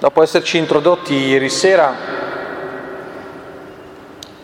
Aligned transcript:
Dopo 0.00 0.22
esserci 0.22 0.56
introdotti 0.56 1.12
ieri 1.12 1.50
sera 1.50 1.94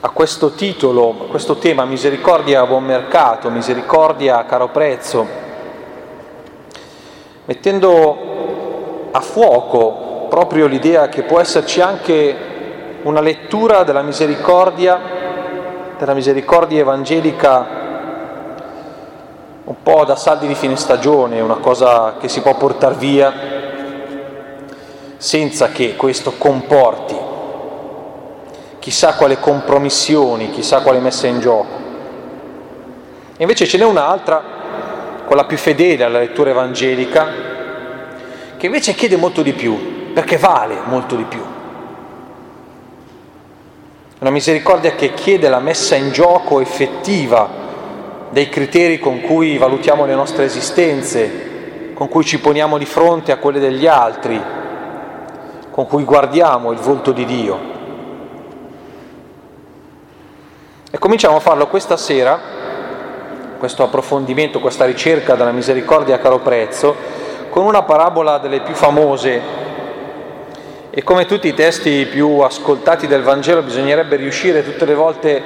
a 0.00 0.08
questo 0.10 0.50
titolo, 0.50 1.16
a 1.18 1.30
questo 1.30 1.56
tema, 1.56 1.86
misericordia 1.86 2.60
a 2.60 2.66
buon 2.66 2.84
mercato, 2.84 3.48
misericordia 3.48 4.36
a 4.36 4.44
caro 4.44 4.68
prezzo, 4.68 5.26
mettendo 7.46 9.08
a 9.12 9.20
fuoco 9.22 10.26
proprio 10.28 10.66
l'idea 10.66 11.08
che 11.08 11.22
può 11.22 11.40
esserci 11.40 11.80
anche 11.80 12.36
una 13.04 13.22
lettura 13.22 13.82
della 13.82 14.02
misericordia, 14.02 15.00
della 15.96 16.12
misericordia 16.12 16.80
evangelica 16.80 17.66
un 19.64 19.82
po' 19.82 20.04
da 20.04 20.16
saldi 20.16 20.46
di 20.46 20.54
fine 20.54 20.76
stagione, 20.76 21.40
una 21.40 21.56
cosa 21.56 22.16
che 22.20 22.28
si 22.28 22.42
può 22.42 22.54
portare 22.56 22.96
via 22.96 23.55
senza 25.16 25.70
che 25.70 25.96
questo 25.96 26.32
comporti 26.32 27.16
chissà 28.78 29.14
quale 29.14 29.40
compromissioni, 29.40 30.50
chissà 30.50 30.80
quale 30.80 31.00
messa 31.00 31.26
in 31.26 31.40
gioco. 31.40 31.84
E 33.36 33.42
invece 33.42 33.66
ce 33.66 33.78
n'è 33.78 33.84
un'altra, 33.84 34.40
quella 35.26 35.44
più 35.44 35.56
fedele 35.56 36.04
alla 36.04 36.20
lettura 36.20 36.50
evangelica, 36.50 37.26
che 38.56 38.66
invece 38.66 38.94
chiede 38.94 39.16
molto 39.16 39.42
di 39.42 39.52
più, 39.52 40.12
perché 40.12 40.36
vale 40.36 40.76
molto 40.84 41.16
di 41.16 41.24
più. 41.24 41.42
Una 44.20 44.30
misericordia 44.30 44.92
che 44.92 45.14
chiede 45.14 45.48
la 45.48 45.58
messa 45.58 45.96
in 45.96 46.12
gioco 46.12 46.60
effettiva 46.60 47.48
dei 48.30 48.48
criteri 48.48 48.98
con 48.98 49.20
cui 49.20 49.58
valutiamo 49.58 50.06
le 50.06 50.14
nostre 50.14 50.44
esistenze, 50.44 51.90
con 51.92 52.08
cui 52.08 52.24
ci 52.24 52.38
poniamo 52.38 52.78
di 52.78 52.86
fronte 52.86 53.32
a 53.32 53.38
quelle 53.38 53.58
degli 53.58 53.86
altri, 53.86 54.40
con 55.76 55.86
cui 55.86 56.04
guardiamo 56.04 56.72
il 56.72 56.78
volto 56.78 57.12
di 57.12 57.26
Dio. 57.26 57.58
E 60.90 60.96
cominciamo 60.96 61.36
a 61.36 61.40
farlo 61.40 61.66
questa 61.66 61.98
sera, 61.98 62.40
questo 63.58 63.82
approfondimento, 63.82 64.58
questa 64.58 64.86
ricerca 64.86 65.34
della 65.34 65.52
misericordia 65.52 66.14
a 66.14 66.18
caro 66.18 66.38
prezzo, 66.38 66.96
con 67.50 67.66
una 67.66 67.82
parabola 67.82 68.38
delle 68.38 68.62
più 68.62 68.72
famose 68.72 69.38
e 70.88 71.02
come 71.02 71.26
tutti 71.26 71.48
i 71.48 71.52
testi 71.52 72.06
più 72.06 72.38
ascoltati 72.38 73.06
del 73.06 73.22
Vangelo 73.22 73.60
bisognerebbe 73.60 74.16
riuscire 74.16 74.64
tutte 74.64 74.86
le 74.86 74.94
volte 74.94 75.42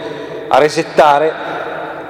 a 0.47 0.59
resettare 0.59 1.35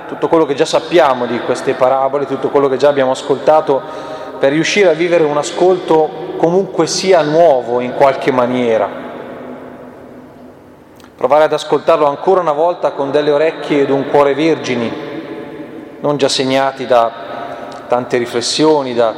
tutto 0.09 0.29
quello 0.29 0.45
che 0.45 0.53
già 0.53 0.67
sappiamo 0.67 1.25
di 1.25 1.41
queste 1.41 1.73
parabole, 1.73 2.27
tutto 2.27 2.51
quello 2.51 2.69
che 2.69 2.77
già 2.77 2.91
abbiamo 2.91 3.13
ascoltato 3.13 4.10
per 4.41 4.53
riuscire 4.53 4.89
a 4.89 4.95
vivere 4.95 5.23
un 5.23 5.37
ascolto 5.37 6.29
comunque 6.39 6.87
sia 6.87 7.21
nuovo 7.21 7.81
in 7.81 7.95
qualche 7.95 8.33
maniera. 8.33 8.89
Provare 11.15 11.45
ad 11.45 11.53
ascoltarlo 11.53 12.07
ancora 12.07 12.41
una 12.41 12.53
volta 12.53 12.93
con 12.93 13.11
delle 13.11 13.31
orecchie 13.31 13.83
ed 13.83 13.91
un 13.91 14.09
cuore 14.09 14.33
vergini, 14.33 14.91
non 16.01 16.17
già 16.17 16.31
segnati 16.31 16.87
da 16.87 17.13
tante 17.87 18.17
riflessioni, 18.17 18.95
da, 18.95 19.15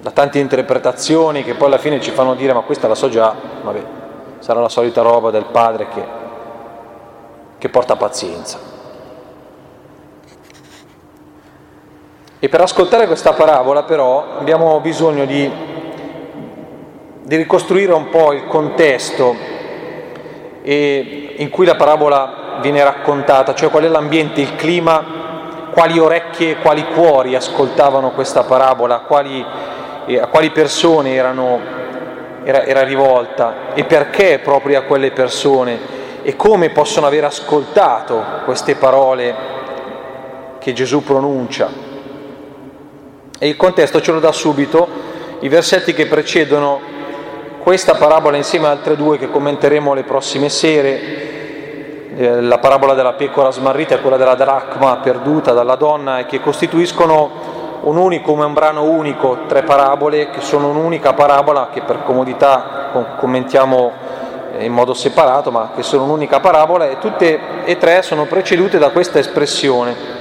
da 0.00 0.10
tante 0.10 0.40
interpretazioni 0.40 1.44
che 1.44 1.54
poi 1.54 1.68
alla 1.68 1.78
fine 1.78 2.00
ci 2.00 2.10
fanno 2.10 2.34
dire 2.34 2.52
ma 2.52 2.62
questa 2.62 2.88
la 2.88 2.96
so 2.96 3.08
già, 3.08 3.32
vabbè, 3.62 3.82
sarà 4.40 4.60
la 4.60 4.68
solita 4.68 5.02
roba 5.02 5.30
del 5.30 5.44
padre 5.44 5.86
che, 5.88 6.04
che 7.56 7.68
porta 7.68 7.94
pazienza. 7.94 8.77
E 12.40 12.48
per 12.48 12.60
ascoltare 12.60 13.08
questa 13.08 13.32
parabola 13.32 13.82
però 13.82 14.36
abbiamo 14.38 14.78
bisogno 14.78 15.24
di, 15.24 15.50
di 17.22 17.36
ricostruire 17.36 17.92
un 17.92 18.10
po' 18.10 18.32
il 18.32 18.46
contesto 18.46 19.34
in 20.62 21.48
cui 21.50 21.66
la 21.66 21.74
parabola 21.74 22.58
viene 22.60 22.84
raccontata, 22.84 23.54
cioè 23.54 23.70
qual 23.70 23.82
è 23.82 23.88
l'ambiente, 23.88 24.40
il 24.40 24.54
clima, 24.54 25.70
quali 25.72 25.98
orecchie 25.98 26.50
e 26.50 26.56
quali 26.58 26.84
cuori 26.84 27.34
ascoltavano 27.34 28.12
questa 28.12 28.44
parabola, 28.44 29.00
quali, 29.00 29.44
a 30.20 30.26
quali 30.28 30.50
persone 30.50 31.14
erano, 31.14 31.58
era, 32.44 32.62
era 32.62 32.82
rivolta 32.84 33.74
e 33.74 33.82
perché 33.82 34.38
proprio 34.38 34.78
a 34.78 34.82
quelle 34.82 35.10
persone 35.10 35.96
e 36.22 36.36
come 36.36 36.70
possono 36.70 37.06
aver 37.06 37.24
ascoltato 37.24 38.22
queste 38.44 38.76
parole 38.76 39.34
che 40.60 40.72
Gesù 40.72 41.02
pronuncia. 41.02 41.87
E 43.40 43.46
il 43.46 43.56
contesto 43.56 44.00
ce 44.00 44.10
lo 44.10 44.18
dà 44.18 44.32
subito 44.32 44.88
i 45.40 45.48
versetti 45.48 45.94
che 45.94 46.06
precedono 46.06 46.80
questa 47.60 47.94
parabola 47.94 48.36
insieme 48.36 48.66
ad 48.66 48.78
altre 48.78 48.96
due 48.96 49.16
che 49.16 49.30
commenteremo 49.30 49.94
le 49.94 50.02
prossime 50.02 50.48
sere, 50.48 52.16
eh, 52.16 52.40
la 52.40 52.58
parabola 52.58 52.94
della 52.94 53.12
pecora 53.12 53.52
smarrita 53.52 53.94
e 53.94 54.00
quella 54.00 54.16
della 54.16 54.34
dracma 54.34 54.96
perduta 54.96 55.52
dalla 55.52 55.76
donna 55.76 56.18
e 56.18 56.26
che 56.26 56.40
costituiscono 56.40 57.30
un 57.82 57.96
unico, 57.96 58.32
un 58.32 58.52
brano 58.52 58.82
unico, 58.82 59.44
tre 59.46 59.62
parabole 59.62 60.30
che 60.30 60.40
sono 60.40 60.70
un'unica 60.70 61.12
parabola 61.12 61.68
che 61.72 61.82
per 61.82 62.02
comodità 62.02 63.14
commentiamo 63.20 63.92
in 64.58 64.72
modo 64.72 64.94
separato, 64.94 65.52
ma 65.52 65.70
che 65.76 65.84
sono 65.84 66.02
un'unica 66.02 66.40
parabola 66.40 66.88
e 66.88 66.98
tutte 66.98 67.38
e 67.64 67.76
tre 67.76 68.02
sono 68.02 68.24
precedute 68.24 68.78
da 68.78 68.88
questa 68.88 69.20
espressione 69.20 70.17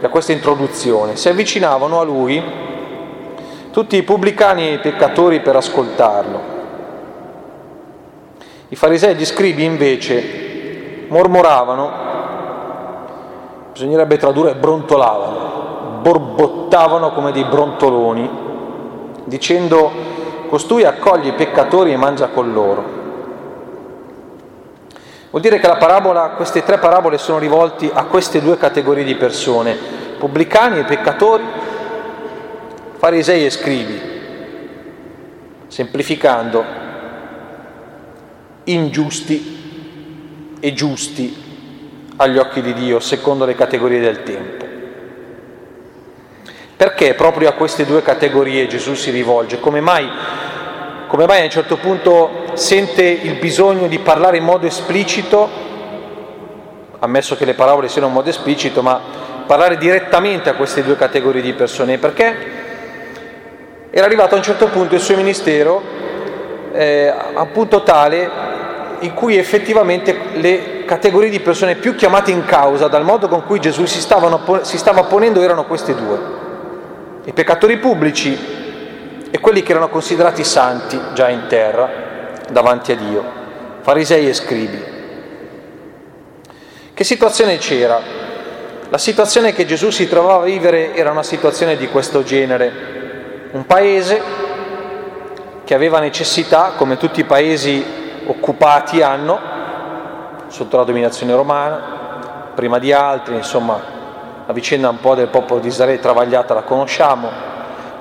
da 0.00 0.08
questa 0.08 0.32
introduzione. 0.32 1.16
Si 1.16 1.28
avvicinavano 1.28 2.00
a 2.00 2.02
lui 2.02 2.42
tutti 3.70 3.96
i 3.96 4.02
pubblicani 4.02 4.68
e 4.68 4.72
i 4.74 4.78
peccatori 4.78 5.40
per 5.40 5.56
ascoltarlo. 5.56 6.58
I 8.68 8.76
farisei 8.76 9.10
e 9.10 9.14
gli 9.14 9.24
scribi 9.24 9.64
invece 9.64 11.06
mormoravano, 11.08 11.90
bisognerebbe 13.72 14.16
tradurre 14.16 14.54
brontolavano, 14.54 15.98
borbottavano 16.02 17.12
come 17.12 17.32
dei 17.32 17.44
brontoloni, 17.44 18.30
dicendo 19.24 19.90
costui 20.48 20.84
accoglie 20.84 21.30
i 21.30 21.34
peccatori 21.34 21.92
e 21.92 21.96
mangia 21.96 22.28
con 22.28 22.52
loro. 22.52 22.99
Vuol 25.30 25.42
dire 25.42 25.60
che 25.60 25.68
la 25.68 25.76
parabola, 25.76 26.30
queste 26.30 26.64
tre 26.64 26.78
parabole 26.78 27.16
sono 27.16 27.38
rivolte 27.38 27.88
a 27.92 28.04
queste 28.04 28.42
due 28.42 28.58
categorie 28.58 29.04
di 29.04 29.14
persone, 29.14 29.76
pubblicani 30.18 30.80
e 30.80 30.84
peccatori, 30.84 31.44
farisei 32.98 33.46
e 33.46 33.50
scribi, 33.50 34.00
semplificando, 35.68 36.64
ingiusti 38.64 40.58
e 40.58 40.72
giusti 40.74 41.48
agli 42.16 42.36
occhi 42.36 42.60
di 42.60 42.74
Dio, 42.74 42.98
secondo 42.98 43.44
le 43.44 43.54
categorie 43.54 44.00
del 44.00 44.24
tempo. 44.24 44.66
Perché 46.76 47.14
proprio 47.14 47.48
a 47.48 47.52
queste 47.52 47.86
due 47.86 48.02
categorie 48.02 48.66
Gesù 48.66 48.94
si 48.94 49.10
rivolge? 49.10 49.60
Come 49.60 49.80
mai 49.80 50.10
come 51.10 51.26
mai 51.26 51.40
a 51.40 51.44
un 51.44 51.50
certo 51.50 51.76
punto 51.76 52.52
sente 52.52 53.02
il 53.02 53.34
bisogno 53.34 53.88
di 53.88 53.98
parlare 53.98 54.36
in 54.36 54.44
modo 54.44 54.66
esplicito, 54.66 55.48
ammesso 57.00 57.34
che 57.34 57.44
le 57.44 57.54
parole 57.54 57.88
siano 57.88 58.06
in 58.06 58.12
modo 58.12 58.30
esplicito, 58.30 58.80
ma 58.80 59.00
parlare 59.44 59.76
direttamente 59.76 60.48
a 60.50 60.54
queste 60.54 60.84
due 60.84 60.94
categorie 60.94 61.42
di 61.42 61.52
persone, 61.52 61.98
perché 61.98 62.36
era 63.90 64.06
arrivato 64.06 64.36
a 64.36 64.38
un 64.38 64.44
certo 64.44 64.68
punto 64.68 64.94
il 64.94 65.00
suo 65.00 65.16
ministero 65.16 65.82
eh, 66.70 67.08
a 67.08 67.42
un 67.42 67.50
punto 67.50 67.82
tale 67.82 68.30
in 69.00 69.12
cui 69.12 69.36
effettivamente 69.36 70.16
le 70.34 70.84
categorie 70.84 71.28
di 71.28 71.40
persone 71.40 71.74
più 71.74 71.96
chiamate 71.96 72.30
in 72.30 72.44
causa 72.44 72.86
dal 72.86 73.02
modo 73.02 73.26
con 73.26 73.44
cui 73.44 73.58
Gesù 73.58 73.84
si, 73.84 73.98
stavano, 73.98 74.60
si 74.62 74.78
stava 74.78 75.02
ponendo 75.02 75.42
erano 75.42 75.64
queste 75.64 75.92
due. 75.92 76.18
I 77.24 77.32
peccatori 77.32 77.78
pubblici 77.78 78.59
e 79.30 79.38
quelli 79.38 79.62
che 79.62 79.70
erano 79.70 79.88
considerati 79.88 80.44
santi 80.44 81.00
già 81.14 81.28
in 81.28 81.46
terra 81.48 82.08
davanti 82.50 82.92
a 82.92 82.96
Dio, 82.96 83.24
farisei 83.80 84.28
e 84.28 84.34
scribi. 84.34 84.84
Che 86.92 87.04
situazione 87.04 87.56
c'era? 87.58 88.00
La 88.88 88.98
situazione 88.98 89.52
che 89.52 89.64
Gesù 89.66 89.90
si 89.90 90.08
trovava 90.08 90.42
a 90.42 90.46
vivere 90.46 90.94
era 90.94 91.12
una 91.12 91.22
situazione 91.22 91.76
di 91.76 91.88
questo 91.88 92.24
genere. 92.24 93.48
Un 93.52 93.64
paese 93.64 94.20
che 95.64 95.74
aveva 95.74 96.00
necessità, 96.00 96.72
come 96.76 96.96
tutti 96.96 97.20
i 97.20 97.24
paesi 97.24 97.84
occupati 98.26 99.00
hanno, 99.00 99.38
sotto 100.48 100.76
la 100.76 100.82
dominazione 100.82 101.34
romana, 101.34 102.50
prima 102.54 102.80
di 102.80 102.92
altri, 102.92 103.36
insomma, 103.36 103.80
la 104.46 104.52
vicenda 104.52 104.88
un 104.88 104.98
po' 104.98 105.14
del 105.14 105.28
popolo 105.28 105.60
di 105.60 105.68
Israele 105.68 106.00
travagliata 106.00 106.54
la 106.54 106.62
conosciamo, 106.62 107.30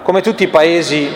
come 0.10 0.22
tutti 0.22 0.42
i 0.42 0.48
paesi 0.48 1.08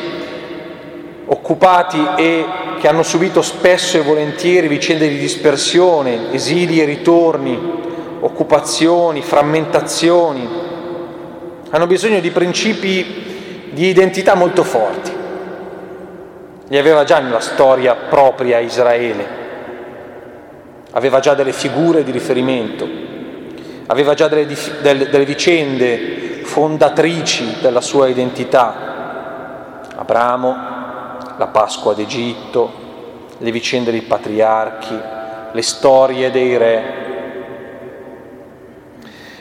occupati 1.25 2.09
e 2.15 2.45
che 2.79 2.87
hanno 2.87 3.01
subito 3.01 3.41
spesso 3.41 3.97
e 3.97 4.01
volentieri 4.01 4.67
vicende 4.67 5.09
di 5.09 5.17
dispersione, 5.17 6.31
esili 6.31 6.79
e 6.79 6.85
ritorni, 6.85 7.59
occupazioni, 8.19 9.23
frammentazioni, 9.23 10.47
hanno 11.71 11.87
bisogno 11.87 12.19
di 12.19 12.29
principi 12.29 13.65
di 13.71 13.87
identità 13.87 14.35
molto 14.35 14.63
forti. 14.63 15.11
li 16.67 16.77
aveva 16.77 17.03
già 17.03 17.17
nella 17.17 17.39
storia 17.39 17.95
propria 17.95 18.59
Israele, 18.59 19.27
aveva 20.91 21.19
già 21.19 21.33
delle 21.33 21.51
figure 21.51 22.03
di 22.03 22.11
riferimento, 22.11 22.87
aveva 23.87 24.13
già 24.13 24.27
delle, 24.27 24.45
delle, 24.83 25.09
delle 25.09 25.25
vicende 25.25 26.22
fondatrici 26.43 27.57
della 27.61 27.81
sua 27.81 28.07
identità. 28.07 29.81
Abramo, 29.95 30.55
la 31.37 31.47
Pasqua 31.47 31.93
d'Egitto, 31.93 32.81
le 33.37 33.51
vicende 33.51 33.91
dei 33.91 34.01
patriarchi, 34.01 34.99
le 35.51 35.61
storie 35.61 36.31
dei 36.31 36.57
re. 36.57 37.01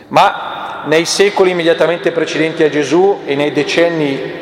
Ma 0.09 0.83
nei 0.85 1.05
secoli 1.05 1.51
immediatamente 1.51 2.11
precedenti 2.11 2.63
a 2.65 2.71
Gesù 2.71 3.21
e 3.25 3.35
nei 3.35 3.53
decenni 3.53 4.41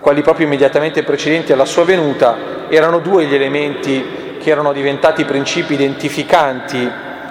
quelli 0.00 0.22
proprio 0.22 0.46
immediatamente 0.46 1.02
precedenti 1.02 1.52
alla 1.52 1.64
sua 1.64 1.84
venuta, 1.84 2.66
erano 2.68 3.00
due 3.00 3.26
gli 3.26 3.34
elementi 3.34 4.38
che 4.40 4.50
erano 4.50 4.72
diventati 4.72 5.24
principi 5.24 5.74
identificanti 5.74 6.90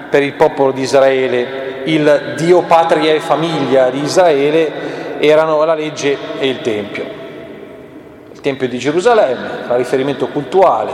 per 0.09 0.21
il 0.21 0.33
popolo 0.33 0.71
di 0.71 0.81
Israele, 0.81 1.66
il 1.87 2.33
Dio, 2.35 2.63
patria 2.63 3.13
e 3.13 3.19
famiglia 3.19 3.89
di 3.89 4.01
Israele 4.01 5.19
erano 5.19 5.63
la 5.63 5.73
legge 5.73 6.17
e 6.37 6.47
il 6.47 6.61
Tempio. 6.61 7.05
Il 8.31 8.41
Tempio 8.41 8.67
di 8.67 8.77
Gerusalemme, 8.77 9.49
il 9.69 9.75
riferimento 9.75 10.27
cultuale 10.27 10.91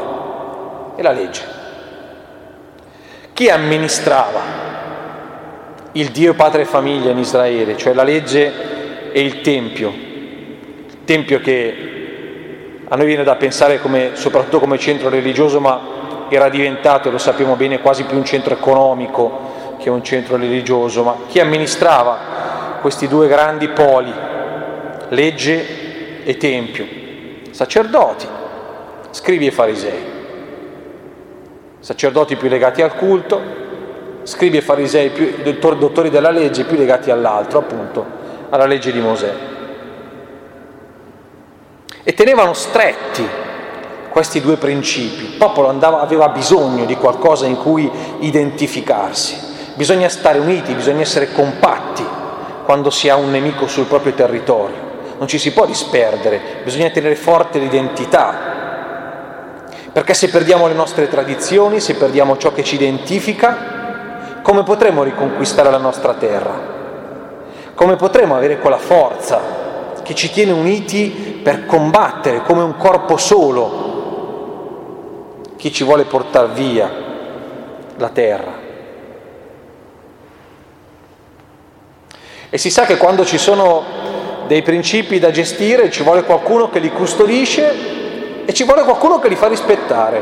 e 0.95 1.01
la 1.01 1.11
legge. 1.11 1.41
Chi 3.33 3.49
amministrava 3.49 4.61
il 5.93 6.09
Dio, 6.09 6.35
patria 6.35 6.63
e 6.63 6.67
famiglia 6.67 7.09
in 7.09 7.17
Israele, 7.17 7.75
cioè 7.75 7.93
la 7.93 8.03
legge 8.03 9.11
e 9.11 9.19
il 9.19 9.41
Tempio? 9.41 9.89
Il 9.89 11.03
Tempio 11.05 11.39
che 11.39 11.89
a 12.87 12.95
noi 12.95 13.05
viene 13.07 13.23
da 13.23 13.35
pensare 13.35 13.79
come, 13.79 14.11
soprattutto 14.13 14.59
come 14.59 14.77
centro 14.77 15.09
religioso, 15.09 15.59
ma 15.59 16.27
era 16.29 16.49
diventato, 16.49 17.09
lo 17.09 17.17
sappiamo 17.17 17.55
bene, 17.55 17.79
quasi 17.79 18.03
più 18.03 18.15
un 18.15 18.25
centro 18.25 18.53
economico 18.53 19.52
che 19.83 19.89
un 19.89 20.01
centro 20.01 20.37
religioso, 20.37 21.03
ma 21.03 21.15
chi 21.27 21.41
amministrava 21.41 22.77
questi 22.79 23.09
due 23.09 23.27
grandi 23.27 23.67
poli, 23.67 24.13
legge 25.09 26.23
e 26.23 26.37
tempio? 26.37 26.85
Sacerdoti, 27.51 28.25
scrivi 29.11 29.47
e 29.47 29.51
farisei. 29.51 30.11
Sacerdoti 31.79 32.37
più 32.37 32.47
legati 32.47 32.81
al 32.81 32.95
culto, 32.95 33.41
scrivi 34.23 34.55
e 34.55 34.61
farisei, 34.61 35.09
più, 35.09 35.33
dottori 35.77 36.09
della 36.09 36.31
legge 36.31 36.63
più 36.63 36.77
legati 36.77 37.11
all'altro, 37.11 37.59
appunto, 37.59 38.05
alla 38.49 38.65
legge 38.65 38.93
di 38.93 39.01
Mosè. 39.01 39.33
E 42.05 42.13
tenevano 42.13 42.53
stretti 42.53 43.27
questi 44.09 44.39
due 44.39 44.55
principi. 44.55 45.25
Il 45.25 45.37
popolo 45.37 45.67
andava, 45.67 45.99
aveva 45.99 46.29
bisogno 46.29 46.85
di 46.85 46.95
qualcosa 46.95 47.47
in 47.47 47.57
cui 47.57 47.91
identificarsi. 48.19 49.51
Bisogna 49.75 50.07
stare 50.07 50.37
uniti, 50.37 50.73
bisogna 50.73 51.01
essere 51.01 51.31
compatti 51.31 52.05
quando 52.63 52.89
si 52.89 53.09
ha 53.09 53.15
un 53.15 53.31
nemico 53.31 53.67
sul 53.67 53.85
proprio 53.85 54.13
territorio. 54.13 54.91
Non 55.17 55.27
ci 55.27 55.37
si 55.37 55.51
può 55.51 55.65
disperdere, 55.65 56.61
bisogna 56.63 56.89
tenere 56.89 57.15
forte 57.15 57.59
l'identità. 57.59 58.51
Perché 59.91 60.13
se 60.13 60.29
perdiamo 60.29 60.67
le 60.67 60.73
nostre 60.73 61.07
tradizioni, 61.07 61.79
se 61.79 61.95
perdiamo 61.95 62.37
ciò 62.37 62.51
che 62.51 62.63
ci 62.63 62.75
identifica, 62.75 64.41
come 64.41 64.63
potremo 64.63 65.03
riconquistare 65.03 65.69
la 65.71 65.77
nostra 65.77 66.13
terra? 66.13 66.71
Come 67.73 67.95
potremo 67.95 68.35
avere 68.35 68.59
quella 68.59 68.77
forza 68.77 69.39
che 70.03 70.13
ci 70.13 70.29
tiene 70.31 70.51
uniti 70.51 71.39
per 71.41 71.65
combattere 71.65 72.43
come 72.43 72.61
un 72.61 72.77
corpo 72.77 73.17
solo 73.17 73.91
chi 75.57 75.71
ci 75.71 75.83
vuole 75.83 76.03
portare 76.03 76.49
via 76.49 76.91
la 77.97 78.09
terra. 78.09 78.62
E 82.53 82.59
si 82.59 82.69
sa 82.69 82.83
che 82.85 82.97
quando 82.97 83.25
ci 83.25 83.39
sono 83.39 83.83
dei 84.45 84.61
principi 84.61 85.17
da 85.17 85.31
gestire 85.31 85.89
ci 85.89 86.03
vuole 86.03 86.21
qualcuno 86.23 86.69
che 86.69 86.77
li 86.77 86.91
custodisce 86.91 88.45
e 88.45 88.53
ci 88.53 88.63
vuole 88.63 88.83
qualcuno 88.83 89.17
che 89.17 89.27
li 89.27 89.35
fa 89.35 89.47
rispettare. 89.47 90.21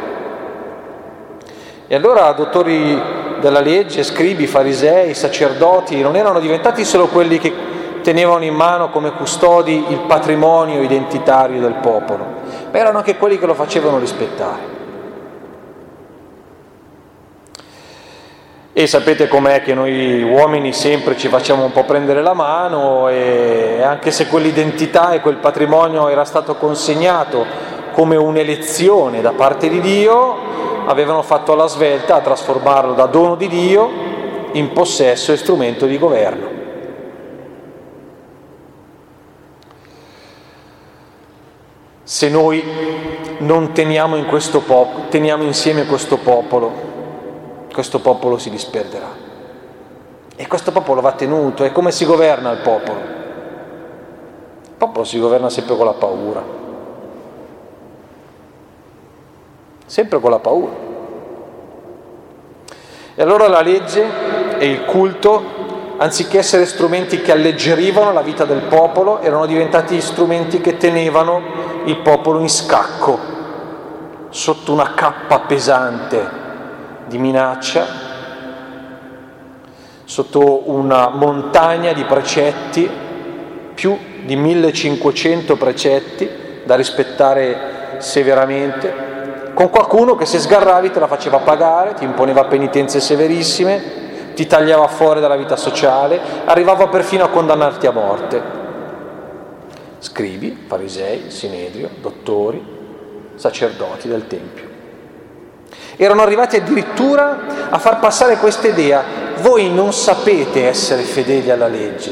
E 1.87 1.93
allora 1.93 2.31
dottori 2.31 2.97
della 3.41 3.59
legge, 3.59 4.03
scribi, 4.03 4.47
farisei, 4.47 5.13
sacerdoti 5.13 5.99
non 5.99 6.15
erano 6.15 6.39
diventati 6.39 6.85
solo 6.85 7.07
quelli 7.07 7.37
che 7.37 7.53
tenevano 8.01 8.45
in 8.45 8.55
mano 8.55 8.91
come 8.91 9.11
custodi 9.11 9.87
il 9.89 9.99
patrimonio 10.07 10.81
identitario 10.81 11.59
del 11.59 11.79
popolo, 11.81 12.25
ma 12.71 12.79
erano 12.79 12.99
anche 12.99 13.17
quelli 13.17 13.37
che 13.37 13.45
lo 13.45 13.55
facevano 13.55 13.99
rispettare. 13.99 14.80
E 18.73 18.87
sapete 18.87 19.27
com'è 19.27 19.61
che 19.61 19.73
noi 19.73 20.23
uomini 20.23 20.71
sempre 20.71 21.17
ci 21.17 21.27
facciamo 21.27 21.65
un 21.65 21.73
po' 21.73 21.83
prendere 21.83 22.21
la 22.21 22.33
mano 22.33 23.09
e 23.09 23.81
anche 23.81 24.11
se 24.11 24.27
quell'identità 24.27 25.11
e 25.11 25.19
quel 25.19 25.35
patrimonio 25.35 26.07
era 26.07 26.23
stato 26.23 26.55
consegnato 26.55 27.45
come 27.91 28.15
un'elezione 28.15 29.19
da 29.19 29.33
parte 29.33 29.67
di 29.67 29.81
Dio, 29.81 30.37
avevano 30.85 31.21
fatto 31.21 31.53
la 31.53 31.67
svelta 31.67 32.15
a 32.15 32.21
trasformarlo 32.21 32.93
da 32.93 33.07
dono 33.07 33.35
di 33.35 33.49
Dio 33.49 33.89
in 34.53 34.71
possesso 34.71 35.33
e 35.33 35.37
strumento 35.37 35.85
di 35.85 35.99
governo. 35.99 36.59
Se 42.03 42.29
noi 42.29 42.63
non 43.39 43.73
teniamo, 43.73 44.15
in 44.15 44.25
questo 44.27 44.61
popolo, 44.61 45.07
teniamo 45.09 45.43
insieme 45.43 45.85
questo 45.85 46.17
popolo, 46.17 46.90
questo 47.71 47.99
popolo 47.99 48.37
si 48.37 48.49
disperderà. 48.49 49.29
E 50.35 50.47
questo 50.47 50.71
popolo 50.71 51.01
va 51.01 51.11
tenuto, 51.11 51.63
e 51.63 51.71
come 51.71 51.91
si 51.91 52.05
governa 52.05 52.51
il 52.51 52.59
popolo? 52.59 52.99
Il 54.63 54.77
popolo 54.77 55.05
si 55.05 55.19
governa 55.19 55.49
sempre 55.49 55.77
con 55.77 55.85
la 55.85 55.93
paura, 55.93 56.43
sempre 59.85 60.19
con 60.19 60.31
la 60.31 60.39
paura. 60.39 60.71
E 63.13 63.21
allora 63.21 63.47
la 63.47 63.61
legge 63.61 64.57
e 64.57 64.65
il 64.65 64.85
culto, 64.85 65.43
anziché 65.97 66.39
essere 66.39 66.65
strumenti 66.65 67.21
che 67.21 67.31
alleggerivano 67.31 68.11
la 68.11 68.21
vita 68.21 68.45
del 68.45 68.63
popolo, 68.63 69.19
erano 69.19 69.45
diventati 69.45 70.01
strumenti 70.01 70.59
che 70.59 70.77
tenevano 70.77 71.41
il 71.85 71.97
popolo 71.97 72.39
in 72.39 72.49
scacco, 72.49 73.19
sotto 74.29 74.73
una 74.73 74.93
cappa 74.95 75.41
pesante 75.41 76.40
di 77.11 77.17
minaccia, 77.17 77.85
sotto 80.05 80.69
una 80.71 81.09
montagna 81.09 81.91
di 81.91 82.05
precetti, 82.05 82.89
più 83.75 83.97
di 84.23 84.35
1500 84.37 85.57
precetti 85.57 86.29
da 86.63 86.75
rispettare 86.75 87.97
severamente, 87.97 89.09
con 89.53 89.69
qualcuno 89.69 90.15
che 90.15 90.25
se 90.25 90.39
sgarravi 90.39 90.91
te 90.91 90.99
la 90.99 91.07
faceva 91.07 91.39
pagare, 91.39 91.95
ti 91.95 92.05
imponeva 92.05 92.45
penitenze 92.45 93.01
severissime, 93.01 93.99
ti 94.33 94.47
tagliava 94.47 94.87
fuori 94.87 95.19
dalla 95.19 95.35
vita 95.35 95.57
sociale, 95.57 96.19
arrivava 96.45 96.87
perfino 96.87 97.25
a 97.25 97.29
condannarti 97.29 97.87
a 97.87 97.91
morte. 97.91 98.41
Scrivi, 99.99 100.63
farisei, 100.65 101.29
sinedrio, 101.29 101.89
dottori, 102.01 102.63
sacerdoti 103.35 104.07
del 104.07 104.27
Tempio. 104.27 104.70
Erano 106.03 106.23
arrivati 106.23 106.55
addirittura 106.55 107.69
a 107.69 107.77
far 107.77 107.99
passare 107.99 108.37
questa 108.37 108.67
idea, 108.67 109.03
voi 109.39 109.71
non 109.71 109.93
sapete 109.93 110.67
essere 110.67 111.03
fedeli 111.03 111.51
alla 111.51 111.67
legge, 111.67 112.11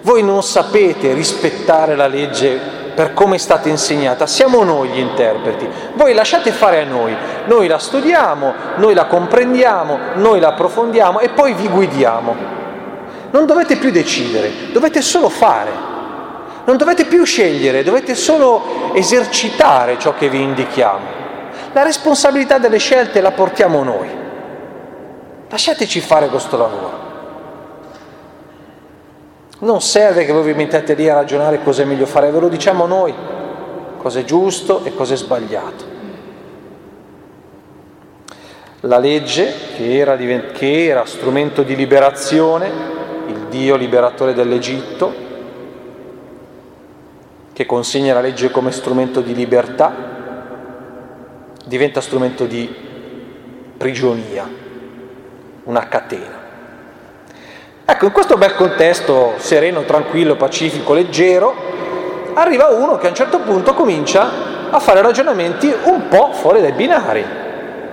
voi 0.00 0.22
non 0.22 0.42
sapete 0.42 1.12
rispettare 1.12 1.96
la 1.96 2.06
legge 2.06 2.58
per 2.94 3.12
come 3.12 3.34
è 3.34 3.38
stata 3.38 3.68
insegnata, 3.68 4.26
siamo 4.26 4.64
noi 4.64 4.88
gli 4.88 5.00
interpreti, 5.00 5.68
voi 5.96 6.14
lasciate 6.14 6.50
fare 6.50 6.80
a 6.80 6.86
noi, 6.86 7.14
noi 7.44 7.66
la 7.66 7.78
studiamo, 7.78 8.54
noi 8.76 8.94
la 8.94 9.04
comprendiamo, 9.04 9.98
noi 10.14 10.40
la 10.40 10.48
approfondiamo 10.48 11.20
e 11.20 11.28
poi 11.28 11.52
vi 11.52 11.68
guidiamo. 11.68 12.34
Non 13.32 13.44
dovete 13.44 13.76
più 13.76 13.90
decidere, 13.90 14.50
dovete 14.72 15.02
solo 15.02 15.28
fare, 15.28 15.70
non 16.64 16.78
dovete 16.78 17.04
più 17.04 17.22
scegliere, 17.24 17.82
dovete 17.82 18.14
solo 18.14 18.94
esercitare 18.94 19.98
ciò 19.98 20.14
che 20.14 20.30
vi 20.30 20.40
indichiamo. 20.40 21.23
La 21.74 21.82
responsabilità 21.82 22.58
delle 22.58 22.78
scelte 22.78 23.20
la 23.20 23.32
portiamo 23.32 23.82
noi. 23.82 24.08
Lasciateci 25.48 26.00
fare 26.00 26.28
questo 26.28 26.56
lavoro. 26.56 27.02
Non 29.58 29.80
serve 29.80 30.24
che 30.24 30.32
voi 30.32 30.44
vi 30.44 30.54
mettiate 30.54 30.94
lì 30.94 31.08
a 31.08 31.14
ragionare 31.14 31.64
cosa 31.64 31.82
è 31.82 31.84
meglio 31.84 32.06
fare, 32.06 32.30
ve 32.30 32.38
lo 32.38 32.48
diciamo 32.48 32.86
noi, 32.86 33.12
cosa 33.98 34.20
è 34.20 34.24
giusto 34.24 34.84
e 34.84 34.94
cosa 34.94 35.14
è 35.14 35.16
sbagliato. 35.16 35.84
La 38.80 38.98
legge, 38.98 39.52
che 39.74 39.96
era, 39.96 40.14
che 40.16 40.84
era 40.84 41.04
strumento 41.06 41.64
di 41.64 41.74
liberazione, 41.74 42.70
il 43.26 43.46
Dio 43.48 43.74
liberatore 43.74 44.32
dell'Egitto, 44.32 45.12
che 47.52 47.66
consegna 47.66 48.14
la 48.14 48.20
legge 48.20 48.52
come 48.52 48.70
strumento 48.70 49.20
di 49.20 49.34
libertà, 49.34 50.13
diventa 51.74 52.00
strumento 52.00 52.44
di 52.44 52.72
prigionia, 53.76 54.48
una 55.64 55.88
catena. 55.88 56.42
Ecco, 57.84 58.04
in 58.04 58.12
questo 58.12 58.36
bel 58.36 58.54
contesto 58.54 59.32
sereno, 59.38 59.82
tranquillo, 59.82 60.36
pacifico, 60.36 60.94
leggero, 60.94 61.52
arriva 62.34 62.68
uno 62.68 62.96
che 62.96 63.06
a 63.06 63.08
un 63.08 63.16
certo 63.16 63.40
punto 63.40 63.74
comincia 63.74 64.70
a 64.70 64.78
fare 64.78 65.02
ragionamenti 65.02 65.74
un 65.82 66.06
po' 66.06 66.30
fuori 66.32 66.60
dai 66.60 66.72
binari. 66.72 67.24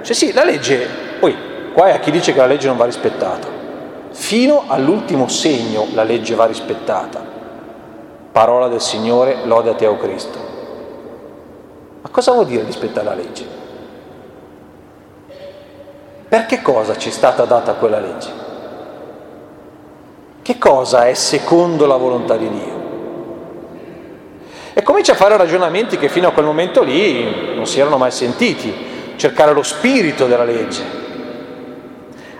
Cioè 0.04 0.16
sì, 0.16 0.32
la 0.32 0.44
legge, 0.44 0.88
poi 1.20 1.36
qua 1.74 1.88
è 1.88 1.94
a 1.94 2.00
chi 2.00 2.12
dice 2.12 2.34
che 2.34 2.40
la 2.40 2.46
legge 2.46 2.68
non 2.68 2.78
va 2.78 2.86
rispettata. 2.86 3.48
Fino 4.12 4.66
all'ultimo 4.68 5.28
segno 5.28 5.88
la 5.94 6.04
legge 6.04 6.36
va 6.36 6.46
rispettata. 6.46 7.20
Parola 8.32 8.68
del 8.68 8.80
Signore, 8.80 9.38
lode 9.46 9.72
a 9.72 9.74
te, 9.74 9.88
o 9.88 9.98
Cristo. 9.98 10.38
Ma 12.02 12.10
cosa 12.10 12.32
vuol 12.32 12.46
dire 12.46 12.64
rispettare 12.64 13.06
la 13.06 13.16
legge? 13.16 13.61
Per 16.32 16.46
che 16.46 16.62
cosa 16.62 16.96
ci 16.96 17.10
è 17.10 17.12
stata 17.12 17.44
data 17.44 17.74
quella 17.74 18.00
legge? 18.00 18.30
Che 20.42 20.58
cosa 20.58 21.06
è 21.06 21.14
secondo 21.14 21.86
la 21.86 21.98
volontà 21.98 22.38
di 22.38 22.50
Dio? 22.50 22.82
E 24.72 24.82
comincia 24.82 25.12
a 25.12 25.16
fare 25.16 25.36
ragionamenti 25.36 25.98
che 25.98 26.08
fino 26.08 26.30
a 26.30 26.32
quel 26.32 26.46
momento 26.46 26.84
lì 26.84 27.54
non 27.54 27.68
si 27.68 27.82
erano 27.82 27.98
mai 27.98 28.12
sentiti, 28.12 28.74
cercare 29.18 29.52
lo 29.52 29.62
spirito 29.62 30.26
della 30.28 30.46
legge, 30.46 30.82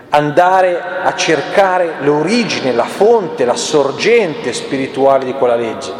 andare 0.08 0.82
a 1.02 1.14
cercare 1.14 1.96
l'origine, 2.00 2.72
la 2.72 2.86
fonte, 2.86 3.44
la 3.44 3.56
sorgente 3.56 4.54
spirituale 4.54 5.26
di 5.26 5.34
quella 5.34 5.56
legge. 5.56 5.92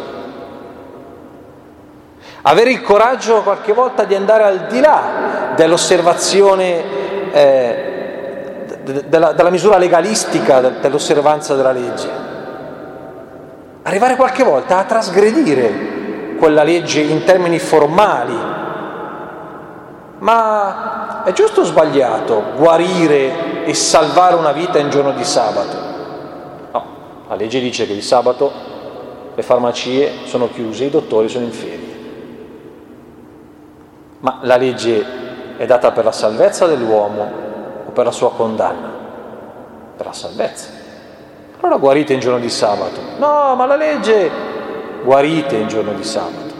Avere 2.41 2.71
il 2.71 2.81
coraggio 2.81 3.43
qualche 3.43 3.71
volta 3.71 4.03
di 4.03 4.15
andare 4.15 4.43
al 4.45 4.65
di 4.65 4.79
là 4.79 5.51
dell'osservazione, 5.55 7.02
eh, 7.33 8.65
della, 9.07 9.31
della 9.31 9.49
misura 9.49 9.77
legalistica 9.77 10.59
dell'osservanza 10.59 11.55
della 11.55 11.71
legge. 11.71 12.09
Arrivare 13.81 14.15
qualche 14.15 14.43
volta 14.43 14.77
a 14.77 14.83
trasgredire 14.83 16.35
quella 16.37 16.63
legge 16.63 17.01
in 17.01 17.23
termini 17.23 17.57
formali, 17.57 18.37
ma 20.19 21.23
è 21.23 21.31
giusto 21.33 21.61
o 21.61 21.63
sbagliato 21.63 22.43
guarire 22.55 23.65
e 23.65 23.73
salvare 23.73 24.35
una 24.35 24.51
vita 24.51 24.77
in 24.77 24.89
giorno 24.89 25.11
di 25.11 25.23
sabato? 25.23 25.77
No, 26.71 26.85
la 27.27 27.35
legge 27.35 27.59
dice 27.59 27.87
che 27.87 27.93
il 27.93 28.03
sabato 28.03 28.51
le 29.33 29.41
farmacie 29.41 30.11
sono 30.25 30.49
chiuse, 30.49 30.85
i 30.85 30.89
dottori 30.89 31.27
sono 31.27 31.45
in 31.45 31.51
ferie. 31.51 31.91
Ma 34.19 34.39
la 34.43 34.55
legge 34.55 35.23
è 35.57 35.65
data 35.65 35.91
per 35.91 36.05
la 36.05 36.11
salvezza 36.11 36.65
dell'uomo 36.65 37.31
o 37.85 37.91
per 37.91 38.05
la 38.05 38.11
sua 38.11 38.31
condanna? 38.31 38.91
Per 39.95 40.05
la 40.05 40.13
salvezza. 40.13 40.69
Allora 41.59 41.77
guarite 41.77 42.13
in 42.13 42.19
giorno 42.19 42.39
di 42.39 42.49
sabato. 42.49 42.99
No, 43.17 43.55
ma 43.55 43.65
la 43.65 43.75
legge 43.75 44.29
guarite 45.03 45.55
il 45.55 45.67
giorno 45.67 45.93
di 45.93 46.03
sabato. 46.03 46.51